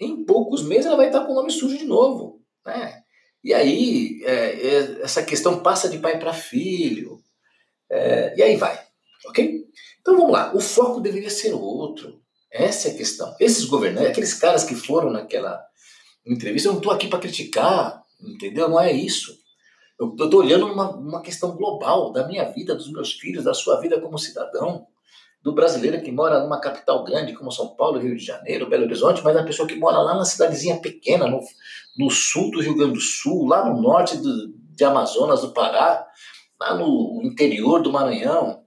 em 0.01 0.25
poucos 0.25 0.65
meses 0.65 0.87
ela 0.87 0.97
vai 0.97 1.07
estar 1.07 1.25
com 1.25 1.31
o 1.31 1.35
nome 1.37 1.53
sujo 1.53 1.79
de 1.79 1.85
novo. 1.85 2.43
Né? 2.67 3.01
E 3.45 3.55
aí 3.55 4.25
é, 4.25 4.35
é, 4.35 5.03
essa 5.03 5.23
questão 5.23 5.63
passa 5.63 5.89
de 5.89 6.01
pai 6.01 6.19
para 6.19 6.33
filho. 6.33 7.23
É, 7.89 8.35
e 8.37 8.43
aí 8.43 8.57
vai. 8.57 8.77
Ok? 9.29 9.67
Então 10.01 10.17
vamos 10.17 10.33
lá. 10.33 10.53
O 10.53 10.61
foco 10.61 11.01
deveria 11.01 11.31
ser 11.31 11.53
outro. 11.53 12.21
Essa 12.51 12.89
é 12.89 12.91
a 12.91 12.97
questão. 12.97 13.37
Esses 13.39 13.67
governantes, 13.67 14.11
aqueles 14.11 14.35
caras 14.35 14.65
que 14.65 14.75
foram 14.75 15.13
naquela 15.13 15.65
entrevista, 16.27 16.69
eu 16.69 16.73
não 16.73 16.81
estou 16.81 16.93
aqui 16.93 17.07
para 17.07 17.21
criticar, 17.21 18.00
entendeu? 18.23 18.69
Não 18.69 18.81
é 18.81 18.93
isso. 18.93 19.39
Eu 19.99 20.15
estou 20.19 20.41
olhando 20.41 20.67
uma, 20.67 20.97
uma 20.97 21.23
questão 21.23 21.55
global 21.57 22.13
da 22.13 22.27
minha 22.27 22.45
vida, 22.45 22.75
dos 22.75 22.91
meus 22.91 23.13
filhos, 23.13 23.45
da 23.45 23.53
sua 23.53 23.81
vida 23.81 24.01
como 24.01 24.19
cidadão, 24.19 24.87
do 25.43 25.55
brasileiro 25.55 26.03
que 26.03 26.11
mora 26.11 26.41
numa 26.41 26.61
capital 26.61 27.05
grande 27.05 27.35
como 27.35 27.53
São 27.53 27.75
Paulo, 27.75 27.99
Rio 27.99 28.17
de 28.17 28.25
Janeiro, 28.25 28.69
Belo 28.69 28.85
Horizonte, 28.85 29.23
mas 29.23 29.35
da 29.35 29.45
pessoa 29.45 29.69
que 29.69 29.75
mora 29.75 29.99
lá 29.99 30.15
na 30.15 30.25
cidadezinha 30.25 30.81
pequena, 30.81 31.27
no, 31.27 31.41
no 31.99 32.11
sul 32.11 32.51
do 32.51 32.61
Rio 32.61 32.77
Grande 32.77 32.95
do 32.95 33.01
Sul, 33.01 33.47
lá 33.47 33.69
no 33.69 33.81
norte 33.81 34.17
do, 34.17 34.55
de 34.75 34.85
Amazonas, 34.85 35.43
do 35.43 35.53
Pará, 35.53 36.07
lá 36.61 36.75
no 36.75 37.21
interior 37.23 37.83
do 37.83 37.93
Maranhão, 37.93 38.65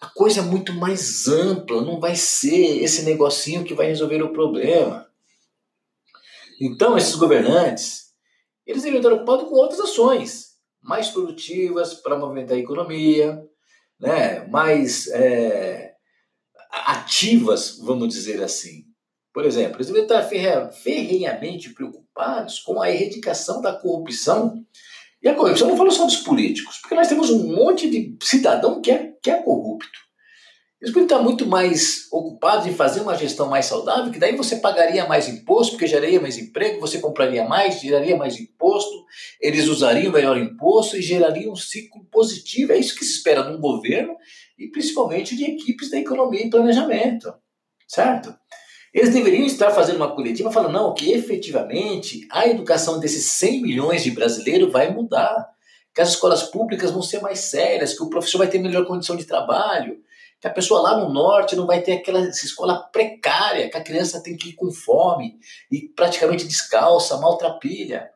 a 0.00 0.06
coisa 0.06 0.40
é 0.40 0.42
muito 0.42 0.72
mais 0.72 1.26
ampla, 1.28 1.82
não 1.82 1.98
vai 1.98 2.14
ser 2.14 2.82
esse 2.82 3.02
negocinho 3.02 3.64
que 3.64 3.74
vai 3.74 3.86
resolver 3.86 4.22
o 4.22 4.32
problema. 4.32 5.06
Então, 6.60 6.96
esses 6.96 7.14
governantes, 7.16 8.07
eles 8.68 8.82
devem 8.82 8.98
estar 8.98 9.12
ocupados 9.12 9.48
com 9.48 9.54
outras 9.54 9.80
ações, 9.80 10.48
mais 10.82 11.08
produtivas 11.08 11.94
para 11.94 12.18
movimentar 12.18 12.56
a 12.56 12.60
economia, 12.60 13.42
né? 13.98 14.46
mais 14.46 15.08
é, 15.08 15.94
ativas, 16.70 17.78
vamos 17.78 18.08
dizer 18.08 18.42
assim. 18.42 18.84
Por 19.32 19.46
exemplo, 19.46 19.76
eles 19.76 19.86
devem 19.86 20.02
estar 20.02 20.22
ferrenhamente 20.70 21.72
preocupados 21.72 22.60
com 22.60 22.82
a 22.82 22.90
erradicação 22.90 23.62
da 23.62 23.72
corrupção 23.72 24.62
e 25.22 25.28
a 25.28 25.34
corrupção 25.34 25.68
não 25.68 25.76
falo 25.76 25.90
só 25.90 26.04
dos 26.04 26.18
políticos, 26.18 26.78
porque 26.78 26.94
nós 26.94 27.08
temos 27.08 27.30
um 27.30 27.54
monte 27.54 27.88
de 27.88 28.16
cidadão 28.22 28.82
que 28.82 28.90
é, 28.90 29.14
que 29.22 29.30
é 29.30 29.42
corrupto. 29.42 29.97
Eles 30.80 30.92
podem 30.92 31.06
estar 31.06 31.18
muito 31.18 31.44
mais 31.44 32.06
ocupados 32.12 32.66
em 32.66 32.72
fazer 32.72 33.00
uma 33.00 33.16
gestão 33.16 33.48
mais 33.48 33.66
saudável, 33.66 34.12
que 34.12 34.18
daí 34.18 34.36
você 34.36 34.56
pagaria 34.56 35.06
mais 35.08 35.28
imposto, 35.28 35.72
porque 35.72 35.88
geraria 35.88 36.20
mais 36.20 36.38
emprego, 36.38 36.80
você 36.80 37.00
compraria 37.00 37.44
mais, 37.44 37.80
geraria 37.80 38.16
mais 38.16 38.38
imposto, 38.38 39.04
eles 39.40 39.66
usariam 39.66 40.12
melhor 40.12 40.38
imposto 40.38 40.96
e 40.96 41.02
geraria 41.02 41.50
um 41.50 41.56
ciclo 41.56 42.04
positivo. 42.04 42.72
É 42.72 42.78
isso 42.78 42.94
que 42.94 43.04
se 43.04 43.14
espera 43.14 43.42
de 43.42 43.56
um 43.56 43.60
governo 43.60 44.14
e 44.56 44.68
principalmente 44.68 45.36
de 45.36 45.44
equipes 45.44 45.90
da 45.90 45.98
economia 45.98 46.46
e 46.46 46.50
planejamento, 46.50 47.34
certo? 47.88 48.32
Eles 48.94 49.12
deveriam 49.12 49.46
estar 49.46 49.70
fazendo 49.70 49.96
uma 49.96 50.14
coletiva 50.14 50.50
falando, 50.52 50.72
não, 50.72 50.94
que 50.94 51.12
efetivamente 51.12 52.26
a 52.30 52.46
educação 52.46 53.00
desses 53.00 53.24
100 53.24 53.62
milhões 53.62 54.04
de 54.04 54.12
brasileiros 54.12 54.70
vai 54.70 54.92
mudar, 54.92 55.48
que 55.92 56.00
as 56.00 56.10
escolas 56.10 56.44
públicas 56.44 56.92
vão 56.92 57.02
ser 57.02 57.20
mais 57.20 57.40
sérias, 57.40 57.94
que 57.94 58.02
o 58.02 58.08
professor 58.08 58.38
vai 58.38 58.46
ter 58.46 58.60
melhor 58.60 58.86
condição 58.86 59.16
de 59.16 59.24
trabalho, 59.24 59.98
que 60.40 60.46
a 60.46 60.52
pessoa 60.52 60.80
lá 60.80 60.98
no 60.98 61.12
norte 61.12 61.56
não 61.56 61.66
vai 61.66 61.82
ter 61.82 61.92
aquela 61.92 62.20
escola 62.28 62.78
precária, 62.92 63.68
que 63.70 63.76
a 63.76 63.82
criança 63.82 64.22
tem 64.22 64.36
que 64.36 64.50
ir 64.50 64.52
com 64.54 64.70
fome 64.70 65.38
e 65.70 65.88
praticamente 65.88 66.46
descalça, 66.46 67.18
maltrapilha. 67.18 68.10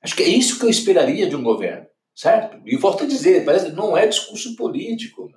Acho 0.00 0.14
que 0.14 0.22
é 0.22 0.28
isso 0.28 0.58
que 0.58 0.64
eu 0.64 0.70
esperaria 0.70 1.28
de 1.28 1.34
um 1.34 1.42
governo, 1.42 1.86
certo? 2.14 2.60
E 2.64 2.76
volto 2.76 3.04
a 3.04 3.06
dizer, 3.06 3.44
parece, 3.44 3.72
não 3.72 3.96
é 3.96 4.06
discurso 4.06 4.54
político, 4.54 5.32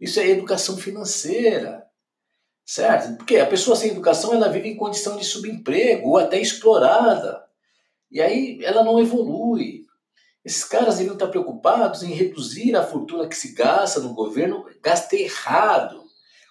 isso 0.00 0.20
é 0.20 0.28
educação 0.28 0.76
financeira. 0.76 1.84
Certo? 2.68 3.16
Porque 3.16 3.36
a 3.36 3.46
pessoa 3.46 3.76
sem 3.76 3.92
educação 3.92 4.34
ela 4.34 4.48
vive 4.48 4.68
em 4.68 4.76
condição 4.76 5.16
de 5.16 5.24
subemprego 5.24 6.08
ou 6.08 6.18
até 6.18 6.40
explorada. 6.40 7.44
E 8.10 8.20
aí 8.20 8.58
ela 8.60 8.82
não 8.82 8.98
evolui. 8.98 9.85
Esses 10.46 10.62
caras 10.62 10.98
deviam 10.98 11.14
estar 11.14 11.26
preocupados 11.26 12.04
em 12.04 12.12
reduzir 12.12 12.76
a 12.76 12.82
fortuna 12.84 13.26
que 13.26 13.34
se 13.34 13.52
gasta 13.52 13.98
no 13.98 14.14
governo, 14.14 14.64
gasta 14.80 15.16
errado, 15.16 16.04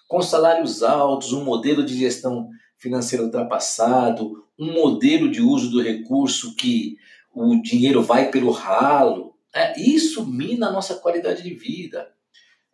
com 0.06 0.20
salários 0.20 0.82
altos, 0.82 1.32
um 1.32 1.42
modelo 1.42 1.82
de 1.82 1.96
gestão 1.96 2.50
financeira 2.76 3.24
ultrapassado, 3.24 4.44
um 4.58 4.70
modelo 4.70 5.30
de 5.30 5.40
uso 5.40 5.70
do 5.70 5.80
recurso 5.80 6.54
que 6.56 6.98
o 7.32 7.56
dinheiro 7.62 8.02
vai 8.02 8.30
pelo 8.30 8.50
ralo. 8.50 9.34
É, 9.54 9.80
isso 9.80 10.26
mina 10.26 10.68
a 10.68 10.72
nossa 10.72 10.96
qualidade 10.96 11.42
de 11.42 11.54
vida. 11.54 12.12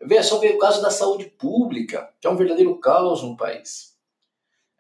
Veja 0.05 0.25
só 0.25 0.41
o 0.41 0.59
caso 0.59 0.83
da 0.83 0.91
saúde 0.91 1.27
pública, 1.39 2.13
que 2.21 2.27
é 2.27 2.31
um 2.31 2.37
verdadeiro 2.37 2.81
caos 2.81 3.23
no 3.23 3.37
país. 3.37 3.93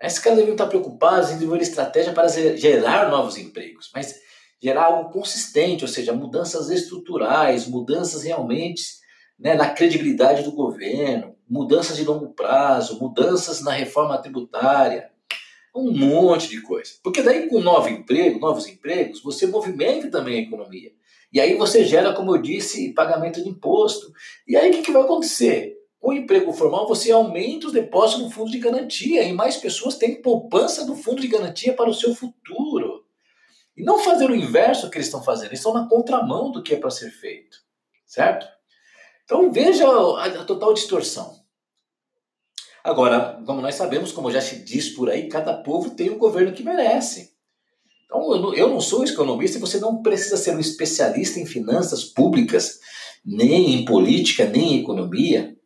Esses 0.00 0.18
caras 0.18 0.38
deveriam 0.38 0.56
estar 0.56 0.66
preocupados 0.66 1.30
em 1.30 1.34
desenvolver 1.34 1.62
estratégia 1.62 2.12
para 2.12 2.26
gerar 2.26 3.08
novos 3.12 3.38
empregos, 3.38 3.92
mas 3.94 4.20
gerar 4.62 4.84
algo 4.84 5.10
consistente, 5.10 5.84
ou 5.84 5.88
seja, 5.88 6.12
mudanças 6.12 6.70
estruturais, 6.70 7.66
mudanças 7.66 8.22
realmente 8.22 8.82
né, 9.38 9.54
na 9.54 9.68
credibilidade 9.68 10.44
do 10.44 10.52
governo, 10.52 11.34
mudanças 11.48 11.96
de 11.96 12.04
longo 12.04 12.28
prazo, 12.28 13.00
mudanças 13.00 13.60
na 13.60 13.72
reforma 13.72 14.16
tributária, 14.18 15.10
um 15.74 15.90
monte 15.90 16.48
de 16.48 16.60
coisa. 16.60 16.92
Porque 17.02 17.22
daí 17.22 17.48
com 17.48 17.60
novo 17.60 17.88
emprego, 17.88 18.38
novos 18.38 18.68
empregos, 18.68 19.22
você 19.22 19.46
movimenta 19.46 20.10
também 20.10 20.38
a 20.38 20.42
economia. 20.42 20.92
E 21.32 21.40
aí 21.40 21.56
você 21.56 21.84
gera, 21.84 22.12
como 22.12 22.36
eu 22.36 22.40
disse, 22.40 22.92
pagamento 22.92 23.42
de 23.42 23.48
imposto. 23.48 24.12
E 24.46 24.54
aí 24.54 24.70
o 24.70 24.74
que, 24.74 24.82
que 24.82 24.92
vai 24.92 25.02
acontecer? 25.02 25.76
Com 25.98 26.10
o 26.10 26.14
emprego 26.14 26.52
formal, 26.52 26.86
você 26.86 27.10
aumenta 27.10 27.66
os 27.66 27.72
depósitos 27.72 28.24
no 28.24 28.30
fundo 28.30 28.50
de 28.50 28.58
garantia 28.58 29.22
e 29.22 29.32
mais 29.32 29.56
pessoas 29.56 29.96
têm 29.96 30.20
poupança 30.20 30.84
do 30.84 30.94
fundo 30.94 31.22
de 31.22 31.28
garantia 31.28 31.72
para 31.72 31.88
o 31.88 31.94
seu 31.94 32.14
futuro. 32.14 32.81
E 33.76 33.82
não 33.82 33.98
fazer 33.98 34.30
o 34.30 34.34
inverso 34.34 34.90
que 34.90 34.98
eles 34.98 35.06
estão 35.06 35.22
fazendo, 35.22 35.48
eles 35.48 35.60
estão 35.60 35.72
na 35.72 35.88
contramão 35.88 36.50
do 36.50 36.62
que 36.62 36.74
é 36.74 36.78
para 36.78 36.90
ser 36.90 37.10
feito. 37.10 37.58
Certo? 38.06 38.46
Então 39.24 39.50
veja 39.50 39.86
a, 39.86 40.24
a 40.24 40.44
total 40.44 40.74
distorção. 40.74 41.40
Agora, 42.84 43.40
como 43.46 43.60
nós 43.60 43.76
sabemos, 43.76 44.12
como 44.12 44.30
já 44.30 44.40
se 44.40 44.64
diz 44.64 44.90
por 44.90 45.08
aí, 45.08 45.28
cada 45.28 45.54
povo 45.62 45.90
tem 45.90 46.10
o 46.10 46.18
governo 46.18 46.52
que 46.52 46.64
merece. 46.64 47.32
Então, 48.04 48.54
eu 48.54 48.68
não 48.68 48.80
sou 48.80 49.04
economista 49.04 49.56
e 49.56 49.60
você 49.60 49.78
não 49.78 50.02
precisa 50.02 50.36
ser 50.36 50.54
um 50.54 50.60
especialista 50.60 51.40
em 51.40 51.46
finanças 51.46 52.04
públicas, 52.04 52.80
nem 53.24 53.76
em 53.76 53.84
política, 53.84 54.44
nem 54.44 54.74
em 54.74 54.80
economia. 54.80 55.56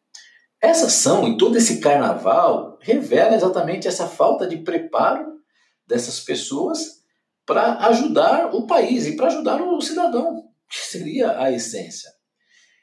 Essa 0.60 0.86
ação 0.86 1.26
e 1.26 1.36
todo 1.36 1.56
esse 1.56 1.80
carnaval 1.80 2.78
revela 2.80 3.34
exatamente 3.34 3.88
essa 3.88 4.06
falta 4.06 4.46
de 4.46 4.58
preparo 4.58 5.26
dessas 5.86 6.20
pessoas 6.20 6.95
para 7.46 7.78
ajudar 7.86 8.52
o 8.52 8.66
país 8.66 9.06
e 9.06 9.16
para 9.16 9.28
ajudar 9.28 9.62
o 9.62 9.80
cidadão, 9.80 10.48
que 10.68 10.78
seria 10.78 11.38
a 11.38 11.50
essência. 11.50 12.10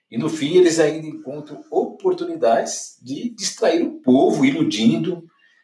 E 0.10 0.17
no 0.17 0.29
fim, 0.29 0.55
eles 0.55 0.79
ainda 0.79 1.08
encontram 1.08 1.62
oportunidades 1.70 2.98
de 3.01 3.36
distrair 3.36 3.84
o 3.84 4.00
povo, 4.01 4.46
iludindo, 4.46 5.24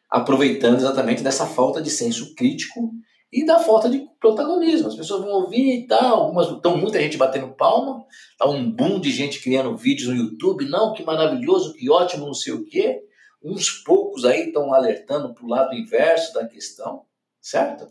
aproveitando 0.09 0.77
exatamente 0.77 1.23
dessa 1.23 1.45
falta 1.45 1.81
de 1.81 1.89
senso 1.89 2.33
crítico 2.35 2.91
e 3.31 3.45
da 3.45 3.59
falta 3.59 3.89
de 3.89 4.05
protagonismo. 4.19 4.87
As 4.87 4.95
pessoas 4.95 5.21
vão 5.21 5.29
ouvir 5.29 5.83
e 5.83 5.87
tal, 5.87 6.23
algumas, 6.23 6.49
estão 6.49 6.75
muita 6.77 6.99
gente 6.99 7.15
batendo 7.15 7.53
palma, 7.55 8.03
tá 8.37 8.49
um 8.49 8.69
boom 8.71 8.99
de 8.99 9.11
gente 9.11 9.39
criando 9.39 9.77
vídeos 9.77 10.09
no 10.09 10.15
YouTube, 10.15 10.65
não, 10.65 10.93
que 10.93 11.03
maravilhoso, 11.03 11.73
que 11.73 11.89
ótimo, 11.89 12.25
não 12.25 12.33
sei 12.33 12.53
o 12.53 12.65
quê. 12.65 13.01
Uns 13.41 13.69
poucos 13.69 14.25
aí 14.25 14.47
estão 14.47 14.73
alertando 14.73 15.33
para 15.33 15.45
o 15.45 15.47
lado 15.47 15.75
inverso 15.75 16.33
da 16.33 16.47
questão, 16.47 17.03
certo? 17.39 17.87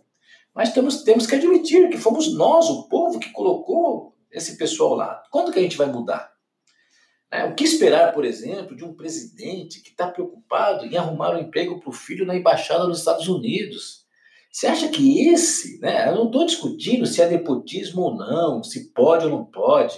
Mas 0.58 0.72
temos, 0.72 1.04
temos 1.04 1.24
que 1.24 1.36
admitir 1.36 1.88
que 1.88 1.96
fomos 1.96 2.34
nós, 2.34 2.68
o 2.68 2.88
povo, 2.88 3.20
que 3.20 3.30
colocou 3.30 4.16
esse 4.28 4.56
pessoal 4.56 4.96
lá. 4.96 5.22
Quando 5.30 5.52
que 5.52 5.58
a 5.60 5.62
gente 5.62 5.76
vai 5.76 5.86
mudar? 5.86 6.32
É, 7.30 7.44
o 7.44 7.54
que 7.54 7.62
esperar, 7.62 8.12
por 8.12 8.24
exemplo, 8.24 8.74
de 8.74 8.84
um 8.84 8.92
presidente 8.92 9.80
que 9.80 9.90
está 9.90 10.08
preocupado 10.08 10.84
em 10.84 10.96
arrumar 10.96 11.36
um 11.36 11.38
emprego 11.38 11.78
para 11.78 11.90
o 11.90 11.92
filho 11.92 12.26
na 12.26 12.34
embaixada 12.34 12.88
dos 12.88 12.98
Estados 12.98 13.28
Unidos? 13.28 14.04
Você 14.50 14.66
acha 14.66 14.88
que 14.88 15.28
esse, 15.28 15.78
né? 15.78 16.08
Eu 16.08 16.16
não 16.16 16.26
estou 16.26 16.44
discutindo 16.44 17.06
se 17.06 17.22
é 17.22 17.28
nepotismo 17.28 18.02
ou 18.02 18.16
não, 18.16 18.60
se 18.64 18.92
pode 18.92 19.26
ou 19.26 19.30
não 19.30 19.44
pode. 19.44 19.96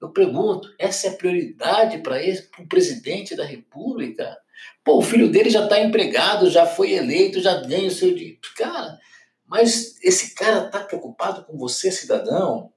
Eu 0.00 0.08
pergunto, 0.12 0.66
essa 0.78 1.08
é 1.08 1.10
a 1.10 1.16
prioridade 1.16 1.98
para 1.98 2.16
o 2.58 2.66
presidente 2.66 3.36
da 3.36 3.44
República? 3.44 4.34
Pô, 4.82 4.96
o 4.96 5.02
filho 5.02 5.30
dele 5.30 5.50
já 5.50 5.64
está 5.64 5.78
empregado, 5.78 6.48
já 6.48 6.64
foi 6.64 6.92
eleito, 6.92 7.38
já 7.38 7.60
ganha 7.60 7.88
o 7.88 7.90
seu 7.90 8.14
dinheiro. 8.14 8.38
Cara, 8.56 8.98
mas 9.46 9.96
esse 10.02 10.34
cara 10.34 10.66
está 10.66 10.80
preocupado 10.80 11.44
com 11.44 11.56
você, 11.56 11.90
cidadão? 11.90 12.72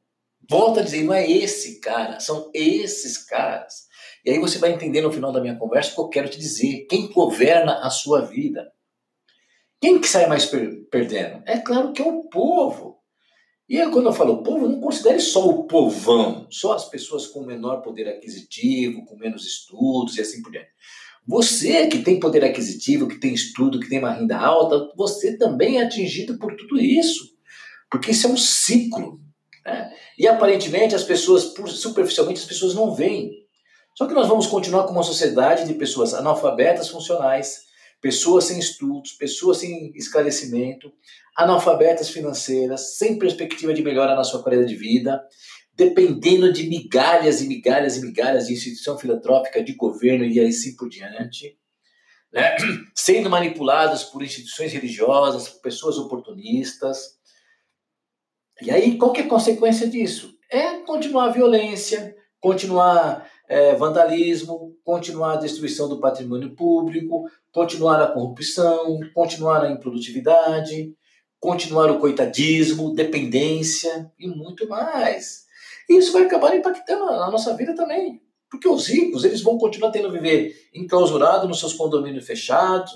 Volta 0.50 0.80
a 0.80 0.84
dizer, 0.84 1.04
não 1.04 1.14
é 1.14 1.30
esse 1.30 1.80
cara, 1.80 2.20
são 2.20 2.50
esses 2.54 3.18
caras. 3.18 3.88
E 4.24 4.32
aí 4.32 4.40
você 4.40 4.58
vai 4.58 4.72
entender 4.72 5.02
no 5.02 5.12
final 5.12 5.32
da 5.32 5.42
minha 5.42 5.58
conversa 5.58 5.92
o 5.92 5.96
que 5.96 6.02
eu 6.02 6.10
quero 6.10 6.30
te 6.30 6.40
dizer. 6.40 6.86
Quem 6.90 7.12
governa 7.12 7.80
a 7.80 7.90
sua 7.90 8.22
vida? 8.22 8.72
Quem 9.80 10.00
que 10.00 10.08
sai 10.08 10.28
mais 10.28 10.46
per 10.46 10.88
perdendo? 10.90 11.44
É 11.46 11.60
claro 11.60 11.94
que 11.94 12.02
é 12.02 12.06
o 12.06 12.24
povo. 12.24 12.98
E 13.70 13.80
aí, 13.80 13.92
quando 13.92 14.06
eu 14.06 14.14
falo 14.14 14.44
povo, 14.44 14.68
não 14.68 14.80
considere 14.80 15.20
só 15.20 15.46
o 15.46 15.68
povão, 15.68 16.48
só 16.50 16.74
as 16.74 16.90
pessoas 16.90 17.28
com 17.28 17.46
menor 17.46 17.82
poder 17.82 18.08
aquisitivo, 18.08 19.06
com 19.06 19.18
menos 19.18 19.46
estudos 19.46 20.18
e 20.18 20.22
assim 20.22 20.42
por 20.42 20.52
diante. 20.52 20.70
Você 21.28 21.88
que 21.88 22.00
tem 22.00 22.20
poder 22.20 22.46
aquisitivo, 22.46 23.08
que 23.08 23.20
tem 23.20 23.34
estudo, 23.34 23.80
que 23.80 23.90
tem 23.90 24.00
uma 24.00 24.14
renda 24.14 24.38
alta, 24.38 24.90
você 24.96 25.38
também 25.38 25.78
é 25.78 25.84
atingido 25.84 26.40
por 26.40 26.56
tudo 26.56 26.80
isso. 26.80 27.36
Porque 27.92 28.12
isso 28.12 28.28
é 28.28 28.30
um 28.30 28.38
ciclo. 28.38 29.20
Né? 29.66 29.92
E 30.18 30.28
aparentemente 30.28 30.96
as 30.96 31.04
pessoas, 31.04 31.54
superficialmente, 31.72 32.40
as 32.40 32.48
pessoas 32.48 32.74
não 32.74 32.94
veem. 32.94 33.32
Só 33.94 34.08
que 34.08 34.14
nós 34.14 34.28
vamos 34.28 34.48
continuar 34.48 34.86
com 34.86 34.94
uma 34.94 35.04
sociedade 35.04 35.66
de 35.66 35.74
pessoas 35.74 36.14
analfabetas 36.14 36.88
funcionais, 36.88 37.64
pessoas 38.00 38.46
sem 38.46 38.60
estudos, 38.60 39.12
pessoas 39.14 39.58
sem 39.58 39.92
esclarecimento, 39.96 40.94
analfabetas 41.36 42.10
financeiras, 42.10 42.96
sem 42.98 43.20
perspectiva 43.20 43.74
de 43.74 43.84
melhora 43.84 44.16
na 44.16 44.24
sua 44.24 44.42
qualidade 44.42 44.70
de 44.70 44.76
vida, 44.76 45.22
dependendo 45.78 46.52
de 46.52 46.68
migalhas 46.68 47.40
e 47.40 47.48
migalhas 47.48 47.98
e 47.98 48.02
migalhas 48.02 48.48
de 48.48 48.54
instituição 48.54 48.98
filantrópica, 48.98 49.64
de 49.64 49.74
governo 49.74 50.26
e 50.26 50.40
assim 50.40 50.76
por 50.76 50.90
diante, 50.90 51.56
né? 52.34 52.58
sendo 52.96 53.30
manipuladas 53.30 54.04
por 54.04 54.24
instituições 54.24 54.74
religiosas, 54.74 55.48
por 55.48 55.62
pessoas 55.62 56.00
oportunistas. 56.00 57.16
E 58.60 58.72
aí, 58.72 58.98
qual 58.98 59.16
é 59.16 59.20
a 59.20 59.28
consequência 59.28 59.88
disso? 59.88 60.36
É 60.50 60.80
continuar 60.80 61.26
a 61.26 61.32
violência, 61.32 62.16
continuar 62.40 63.30
é, 63.48 63.76
vandalismo, 63.76 64.76
continuar 64.84 65.34
a 65.34 65.38
destruição 65.38 65.88
do 65.88 66.00
patrimônio 66.00 66.56
público, 66.56 67.30
continuar 67.52 68.02
a 68.02 68.08
corrupção, 68.08 69.00
continuar 69.14 69.64
a 69.64 69.70
improdutividade, 69.70 70.92
continuar 71.40 71.92
o 71.92 72.00
coitadismo, 72.00 72.96
dependência 72.96 74.12
e 74.18 74.28
muito 74.28 74.68
mais. 74.68 75.47
E 75.90 75.98
isso 75.98 76.12
vai 76.12 76.24
acabar 76.24 76.56
impactando 76.56 77.04
a 77.06 77.32
nossa 77.32 77.56
vida 77.56 77.74
também. 77.76 78.22
Porque 78.50 78.68
os 78.68 78.88
ricos, 78.88 79.24
eles 79.24 79.42
vão 79.42 79.58
continuar 79.58 79.92
tendo 79.92 80.10
que 80.10 80.20
viver 80.20 80.70
enclausurado 80.74 81.48
nos 81.48 81.60
seus 81.60 81.74
condomínios 81.74 82.26
fechados. 82.26 82.94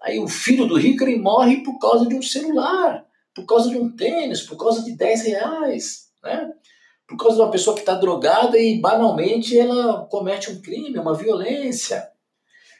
Aí 0.00 0.18
o 0.18 0.28
filho 0.28 0.66
do 0.66 0.76
rico, 0.76 1.04
ele 1.04 1.18
morre 1.18 1.62
por 1.62 1.78
causa 1.78 2.06
de 2.06 2.14
um 2.14 2.22
celular, 2.22 3.04
por 3.34 3.46
causa 3.46 3.68
de 3.70 3.76
um 3.76 3.94
tênis, 3.94 4.42
por 4.42 4.56
causa 4.56 4.84
de 4.84 4.96
10 4.96 5.22
reais, 5.22 6.08
né? 6.22 6.52
Por 7.06 7.16
causa 7.16 7.36
de 7.36 7.42
uma 7.42 7.50
pessoa 7.50 7.74
que 7.74 7.80
está 7.80 7.94
drogada 7.94 8.58
e 8.58 8.78
banalmente 8.80 9.58
ela 9.58 10.06
comete 10.10 10.50
um 10.50 10.60
crime, 10.60 10.98
uma 10.98 11.14
violência. 11.14 12.06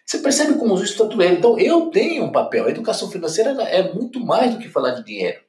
Você 0.05 0.19
percebe 0.19 0.55
como 0.55 0.75
isso 0.75 0.85
está 0.85 1.05
doendo. 1.05 1.39
Então 1.39 1.59
eu 1.59 1.91
tenho 1.91 2.25
um 2.25 2.33
papel. 2.33 2.67
A 2.67 2.71
educação 2.71 3.11
financeira 3.11 3.51
é 3.63 3.93
muito 3.93 4.21
mais 4.21 4.53
do 4.53 4.59
que 4.59 4.69
falar 4.69 4.93
de 4.93 5.05
dinheiro. 5.05 5.41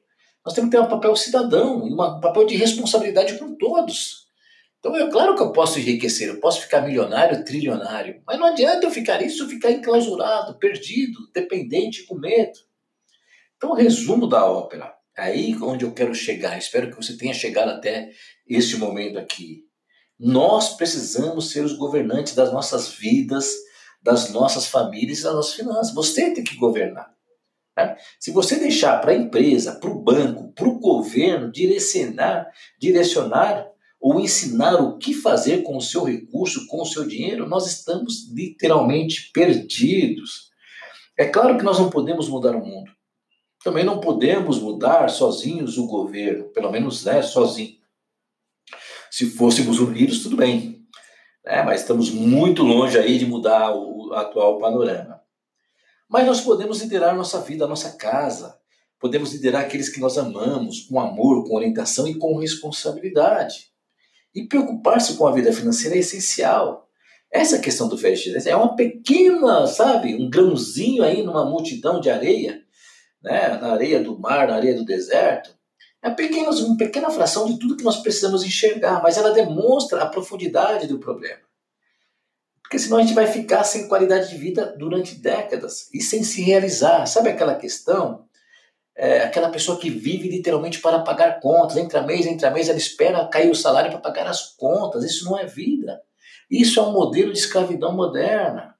Nós 0.44 0.54
temos 0.54 0.70
que 0.70 0.76
ter 0.76 0.82
um 0.82 0.88
papel 0.88 1.14
cidadão, 1.16 1.84
um 1.84 1.96
papel 2.20 2.46
de 2.46 2.56
responsabilidade 2.56 3.38
com 3.38 3.54
todos. 3.56 4.26
Então 4.78 4.96
é 4.96 5.10
claro 5.10 5.36
que 5.36 5.42
eu 5.42 5.52
posso 5.52 5.78
enriquecer, 5.78 6.28
eu 6.28 6.40
posso 6.40 6.62
ficar 6.62 6.80
milionário, 6.80 7.44
trilionário, 7.44 8.22
mas 8.26 8.38
não 8.38 8.46
adianta 8.46 8.86
eu 8.86 8.90
ficar 8.90 9.20
isso, 9.22 9.46
ficar 9.46 9.70
enclausurado, 9.70 10.58
perdido, 10.58 11.18
dependente, 11.34 12.04
com 12.06 12.14
medo. 12.14 12.58
Então, 13.56 13.74
resumo 13.74 14.26
da 14.26 14.50
ópera, 14.50 14.94
aí 15.14 15.54
onde 15.60 15.84
eu 15.84 15.92
quero 15.92 16.14
chegar, 16.14 16.56
espero 16.56 16.90
que 16.90 16.96
você 16.96 17.14
tenha 17.14 17.34
chegado 17.34 17.68
até 17.68 18.10
este 18.48 18.78
momento 18.78 19.18
aqui. 19.18 19.64
Nós 20.18 20.76
precisamos 20.76 21.50
ser 21.50 21.62
os 21.62 21.74
governantes 21.74 22.34
das 22.34 22.50
nossas 22.50 22.88
vidas, 22.88 23.52
das 24.02 24.30
nossas 24.30 24.66
famílias 24.66 25.18
e 25.18 25.24
das 25.24 25.34
nossas 25.34 25.54
finanças. 25.54 25.94
Você 25.94 26.32
tem 26.32 26.42
que 26.42 26.56
governar. 26.56 27.14
Né? 27.76 27.96
Se 28.18 28.30
você 28.30 28.56
deixar 28.56 29.00
para 29.00 29.12
a 29.12 29.16
empresa, 29.16 29.78
para 29.78 29.90
o 29.90 30.02
banco, 30.02 30.52
para 30.52 30.68
o 30.68 30.78
governo 30.78 31.50
direcionar, 31.50 32.48
direcionar 32.78 33.68
ou 34.00 34.18
ensinar 34.18 34.76
o 34.76 34.96
que 34.96 35.12
fazer 35.12 35.62
com 35.62 35.76
o 35.76 35.80
seu 35.80 36.04
recurso, 36.04 36.66
com 36.66 36.80
o 36.80 36.86
seu 36.86 37.06
dinheiro, 37.06 37.46
nós 37.46 37.66
estamos 37.66 38.30
literalmente 38.32 39.30
perdidos. 39.32 40.50
É 41.18 41.26
claro 41.26 41.58
que 41.58 41.64
nós 41.64 41.78
não 41.78 41.90
podemos 41.90 42.28
mudar 42.28 42.56
o 42.56 42.64
mundo. 42.64 42.90
Também 43.62 43.84
não 43.84 44.00
podemos 44.00 44.58
mudar 44.58 45.08
sozinhos 45.10 45.76
o 45.76 45.86
governo, 45.86 46.48
pelo 46.48 46.70
menos 46.70 47.04
né, 47.04 47.20
sozinho. 47.20 47.78
Se 49.10 49.26
fôssemos 49.26 49.80
unidos, 49.80 50.22
tudo 50.22 50.36
bem. 50.36 50.86
Né? 51.44 51.62
Mas 51.62 51.82
estamos 51.82 52.10
muito 52.10 52.62
longe 52.62 52.98
aí 52.98 53.18
de 53.18 53.26
mudar 53.26 53.74
o 53.74 54.14
atual 54.14 54.58
panorama. 54.58 55.09
Mas 56.10 56.26
nós 56.26 56.40
podemos 56.40 56.80
liderar 56.80 57.14
nossa 57.14 57.40
vida, 57.40 57.68
nossa 57.68 57.92
casa. 57.92 58.58
Podemos 58.98 59.32
liderar 59.32 59.62
aqueles 59.62 59.88
que 59.88 60.00
nós 60.00 60.18
amamos, 60.18 60.80
com 60.80 60.98
amor, 60.98 61.46
com 61.46 61.54
orientação 61.54 62.08
e 62.08 62.16
com 62.16 62.36
responsabilidade. 62.36 63.70
E 64.34 64.44
preocupar-se 64.44 65.14
com 65.14 65.24
a 65.26 65.32
vida 65.32 65.52
financeira 65.52 65.94
é 65.94 66.00
essencial. 66.00 66.88
Essa 67.30 67.60
questão 67.60 67.88
do 67.88 67.96
FGTS 67.96 68.48
é 68.48 68.56
uma 68.56 68.74
pequena, 68.74 69.68
sabe, 69.68 70.16
um 70.16 70.28
grãozinho 70.28 71.04
aí 71.04 71.22
numa 71.22 71.44
multidão 71.44 72.00
de 72.00 72.10
areia, 72.10 72.60
né, 73.22 73.56
na 73.60 73.72
areia 73.72 74.02
do 74.02 74.18
mar, 74.18 74.48
na 74.48 74.56
areia 74.56 74.74
do 74.74 74.84
deserto. 74.84 75.54
É 76.02 76.08
apenas 76.08 76.58
uma 76.60 76.76
pequena 76.76 77.08
fração 77.10 77.46
de 77.46 77.56
tudo 77.56 77.76
que 77.76 77.84
nós 77.84 77.98
precisamos 77.98 78.42
enxergar, 78.42 79.00
mas 79.00 79.16
ela 79.16 79.30
demonstra 79.30 80.02
a 80.02 80.06
profundidade 80.06 80.88
do 80.88 80.98
problema. 80.98 81.49
Porque 82.70 82.84
senão 82.84 82.98
a 82.98 83.02
gente 83.02 83.14
vai 83.14 83.26
ficar 83.26 83.64
sem 83.64 83.88
qualidade 83.88 84.30
de 84.30 84.36
vida 84.36 84.76
durante 84.78 85.16
décadas 85.16 85.90
e 85.92 86.00
sem 86.00 86.22
se 86.22 86.40
realizar. 86.40 87.04
Sabe 87.04 87.28
aquela 87.28 87.56
questão? 87.56 88.26
É, 88.96 89.22
aquela 89.24 89.50
pessoa 89.50 89.76
que 89.76 89.90
vive 89.90 90.28
literalmente 90.28 90.78
para 90.78 91.00
pagar 91.00 91.40
contas, 91.40 91.76
entra 91.76 92.06
mês, 92.06 92.26
entra 92.26 92.48
mês, 92.48 92.68
ela 92.68 92.78
espera 92.78 93.26
cair 93.26 93.50
o 93.50 93.56
salário 93.56 93.90
para 93.90 93.98
pagar 93.98 94.28
as 94.28 94.54
contas. 94.54 95.02
Isso 95.02 95.24
não 95.24 95.36
é 95.36 95.46
vida. 95.46 96.00
Isso 96.48 96.78
é 96.78 96.82
um 96.84 96.92
modelo 96.92 97.32
de 97.32 97.40
escravidão 97.40 97.92
moderna. 97.92 98.76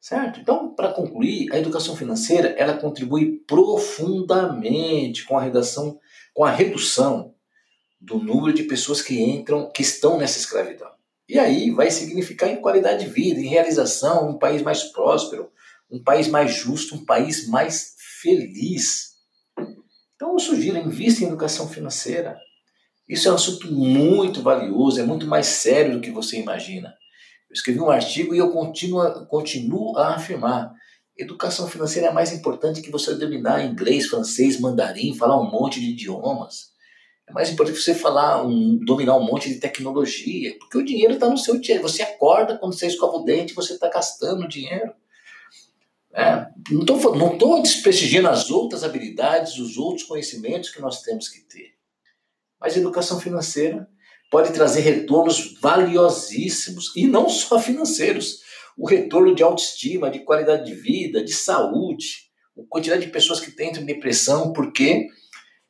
Certo? 0.00 0.40
Então, 0.40 0.74
para 0.74 0.90
concluir, 0.90 1.52
a 1.52 1.58
educação 1.58 1.94
financeira 1.94 2.54
ela 2.56 2.78
contribui 2.78 3.32
profundamente 3.46 5.26
com 5.26 5.36
a 5.36 5.42
redação, 5.42 6.00
com 6.32 6.42
a 6.42 6.50
redução 6.50 7.34
do 8.00 8.18
número 8.18 8.54
de 8.54 8.62
pessoas 8.62 9.02
que 9.02 9.22
entram, 9.22 9.70
que 9.70 9.82
estão 9.82 10.16
nessa 10.16 10.38
escravidão. 10.38 10.93
E 11.28 11.38
aí 11.38 11.70
vai 11.70 11.90
significar 11.90 12.50
em 12.50 12.60
qualidade 12.60 13.04
de 13.04 13.10
vida, 13.10 13.40
em 13.40 13.48
realização, 13.48 14.28
um 14.28 14.38
país 14.38 14.60
mais 14.62 14.82
próspero, 14.84 15.50
um 15.90 16.02
país 16.02 16.28
mais 16.28 16.52
justo, 16.52 16.94
um 16.94 17.04
país 17.04 17.48
mais 17.48 17.94
feliz. 18.20 19.14
Então 20.14 20.32
eu 20.32 20.38
sugiro, 20.38 20.78
invista 20.78 21.24
em 21.24 21.26
educação 21.26 21.68
financeira. 21.68 22.36
Isso 23.08 23.28
é 23.28 23.32
um 23.32 23.36
assunto 23.36 23.72
muito 23.72 24.42
valioso, 24.42 25.00
é 25.00 25.04
muito 25.04 25.26
mais 25.26 25.46
sério 25.46 25.94
do 25.94 26.00
que 26.00 26.10
você 26.10 26.40
imagina. 26.40 26.88
Eu 27.50 27.54
escrevi 27.54 27.80
um 27.80 27.90
artigo 27.90 28.34
e 28.34 28.38
eu 28.38 28.50
continuo, 28.50 29.26
continuo 29.26 29.96
a 29.96 30.16
afirmar. 30.16 30.72
Educação 31.16 31.68
financeira 31.68 32.08
é 32.08 32.12
mais 32.12 32.32
importante 32.32 32.82
que 32.82 32.90
você 32.90 33.14
dominar 33.14 33.64
inglês, 33.64 34.06
francês, 34.06 34.58
mandarim, 34.58 35.14
falar 35.14 35.40
um 35.40 35.50
monte 35.50 35.80
de 35.80 35.90
idiomas. 35.90 36.73
É 37.26 37.32
mais 37.32 37.50
importante 37.50 37.80
você 37.80 37.94
falar, 37.94 38.44
um, 38.46 38.76
dominar 38.76 39.16
um 39.16 39.24
monte 39.24 39.48
de 39.48 39.58
tecnologia, 39.58 40.56
porque 40.58 40.76
o 40.76 40.84
dinheiro 40.84 41.14
está 41.14 41.28
no 41.28 41.38
seu 41.38 41.58
dinheiro. 41.58 41.82
Você 41.82 42.02
acorda 42.02 42.58
quando 42.58 42.74
você 42.74 42.86
escova 42.86 43.16
o 43.16 43.24
dente, 43.24 43.54
você 43.54 43.74
está 43.74 43.88
gastando 43.88 44.48
dinheiro. 44.48 44.92
É, 46.12 46.46
não 46.70 46.82
estou 46.82 47.16
não 47.16 47.36
tô 47.36 47.60
desprestigiando 47.60 48.28
as 48.28 48.50
outras 48.50 48.84
habilidades, 48.84 49.58
os 49.58 49.76
outros 49.76 50.06
conhecimentos 50.06 50.70
que 50.70 50.80
nós 50.80 51.02
temos 51.02 51.28
que 51.28 51.40
ter. 51.40 51.74
Mas 52.60 52.76
educação 52.76 53.18
financeira 53.18 53.88
pode 54.30 54.52
trazer 54.52 54.80
retornos 54.80 55.58
valiosíssimos, 55.60 56.92
e 56.96 57.06
não 57.06 57.28
só 57.28 57.58
financeiros. 57.58 58.42
O 58.76 58.88
retorno 58.88 59.34
de 59.34 59.42
autoestima, 59.42 60.10
de 60.10 60.20
qualidade 60.20 60.66
de 60.66 60.74
vida, 60.74 61.22
de 61.22 61.32
saúde, 61.32 62.30
a 62.58 62.62
quantidade 62.68 63.04
de 63.06 63.12
pessoas 63.12 63.40
que 63.40 63.50
têm 63.50 63.72
depressão 63.72 64.52
porque 64.52 65.08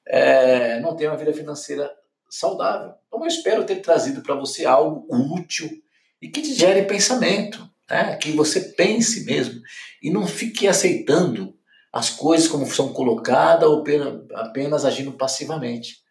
é, 0.06 0.80
não 0.80 0.94
tem 0.94 1.08
uma 1.08 1.16
vida 1.16 1.32
financeira 1.32 1.90
saudável. 2.28 2.94
Então 3.06 3.20
eu 3.20 3.26
espero 3.26 3.64
ter 3.64 3.76
trazido 3.76 4.22
para 4.22 4.34
você 4.34 4.64
algo 4.64 5.06
útil 5.10 5.70
e 6.20 6.28
que 6.28 6.42
te 6.42 6.54
gere 6.54 6.82
pensamento, 6.82 7.68
né? 7.88 8.16
que 8.16 8.32
você 8.32 8.60
pense 8.60 9.24
mesmo 9.24 9.60
e 10.02 10.10
não 10.10 10.26
fique 10.26 10.66
aceitando 10.66 11.54
as 11.92 12.10
coisas 12.10 12.48
como 12.48 12.66
são 12.66 12.92
colocadas 12.92 13.68
ou 13.68 13.84
apenas 14.34 14.84
agindo 14.84 15.12
passivamente. 15.12 16.02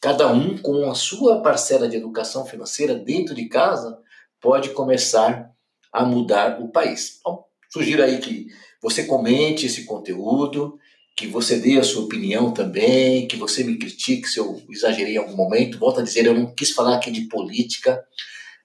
Cada 0.00 0.28
um 0.28 0.56
com 0.56 0.90
a 0.90 0.94
sua 0.94 1.42
parcela 1.42 1.88
de 1.88 1.96
educação 1.96 2.46
financeira 2.46 2.94
dentro 2.94 3.34
de 3.34 3.46
casa 3.48 3.98
pode 4.40 4.70
começar 4.70 5.50
a 5.92 6.04
mudar 6.04 6.60
o 6.62 6.68
país. 6.68 7.18
Então, 7.20 7.44
sugiro 7.68 8.02
aí 8.02 8.18
que 8.18 8.46
você 8.80 9.04
comente 9.04 9.66
esse 9.66 9.84
conteúdo, 9.84 10.78
que 11.18 11.26
você 11.26 11.58
dê 11.58 11.76
a 11.76 11.82
sua 11.82 12.04
opinião 12.04 12.52
também, 12.52 13.26
que 13.26 13.34
você 13.34 13.64
me 13.64 13.76
critique 13.76 14.28
se 14.28 14.38
eu 14.38 14.62
exagerei 14.70 15.14
em 15.14 15.18
algum 15.18 15.34
momento. 15.34 15.76
Volto 15.76 15.98
a 15.98 16.02
dizer, 16.04 16.24
eu 16.24 16.32
não 16.32 16.54
quis 16.54 16.70
falar 16.70 16.94
aqui 16.94 17.10
de 17.10 17.22
política, 17.22 18.00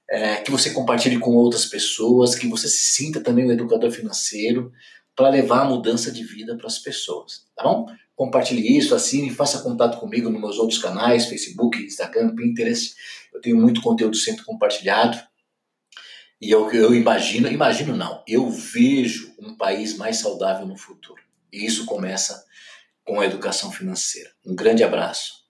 é, 0.07 0.35
que 0.35 0.51
você 0.51 0.69
compartilhe 0.69 1.17
com 1.17 1.31
outras 1.31 1.65
pessoas, 1.65 2.35
que 2.35 2.47
você 2.47 2.67
se 2.67 2.93
sinta 2.93 3.19
também 3.21 3.43
um 3.47 3.51
educador 3.51 3.89
financeiro 3.89 4.71
para 5.15 5.29
levar 5.29 5.61
a 5.61 5.65
mudança 5.65 6.11
de 6.11 6.23
vida 6.23 6.55
para 6.55 6.67
as 6.67 6.77
pessoas, 6.77 7.47
tá 7.55 7.63
bom? 7.63 7.87
Compartilhe 8.15 8.77
isso, 8.77 8.93
assine, 8.93 9.31
faça 9.31 9.63
contato 9.63 9.99
comigo 9.99 10.29
nos 10.29 10.39
meus 10.39 10.59
outros 10.59 10.77
canais, 10.77 11.25
Facebook, 11.25 11.83
Instagram, 11.83 12.35
Pinterest. 12.35 12.93
Eu 13.33 13.41
tenho 13.41 13.57
muito 13.57 13.81
conteúdo 13.81 14.15
sempre 14.15 14.45
compartilhado. 14.45 15.17
E 16.39 16.51
eu, 16.51 16.71
eu 16.71 16.93
imagino, 16.93 17.47
imagino 17.47 17.97
não, 17.97 18.23
eu 18.27 18.47
vejo 18.51 19.33
um 19.39 19.55
país 19.55 19.97
mais 19.97 20.17
saudável 20.17 20.67
no 20.67 20.77
futuro. 20.77 21.22
E 21.53 21.63
isso 21.67 21.85
começa 21.85 22.43
com 23.05 23.19
a 23.19 23.25
educação 23.25 23.71
financeira. 23.71 24.31
Um 24.43 24.55
grande 24.55 24.83
abraço. 24.83 25.42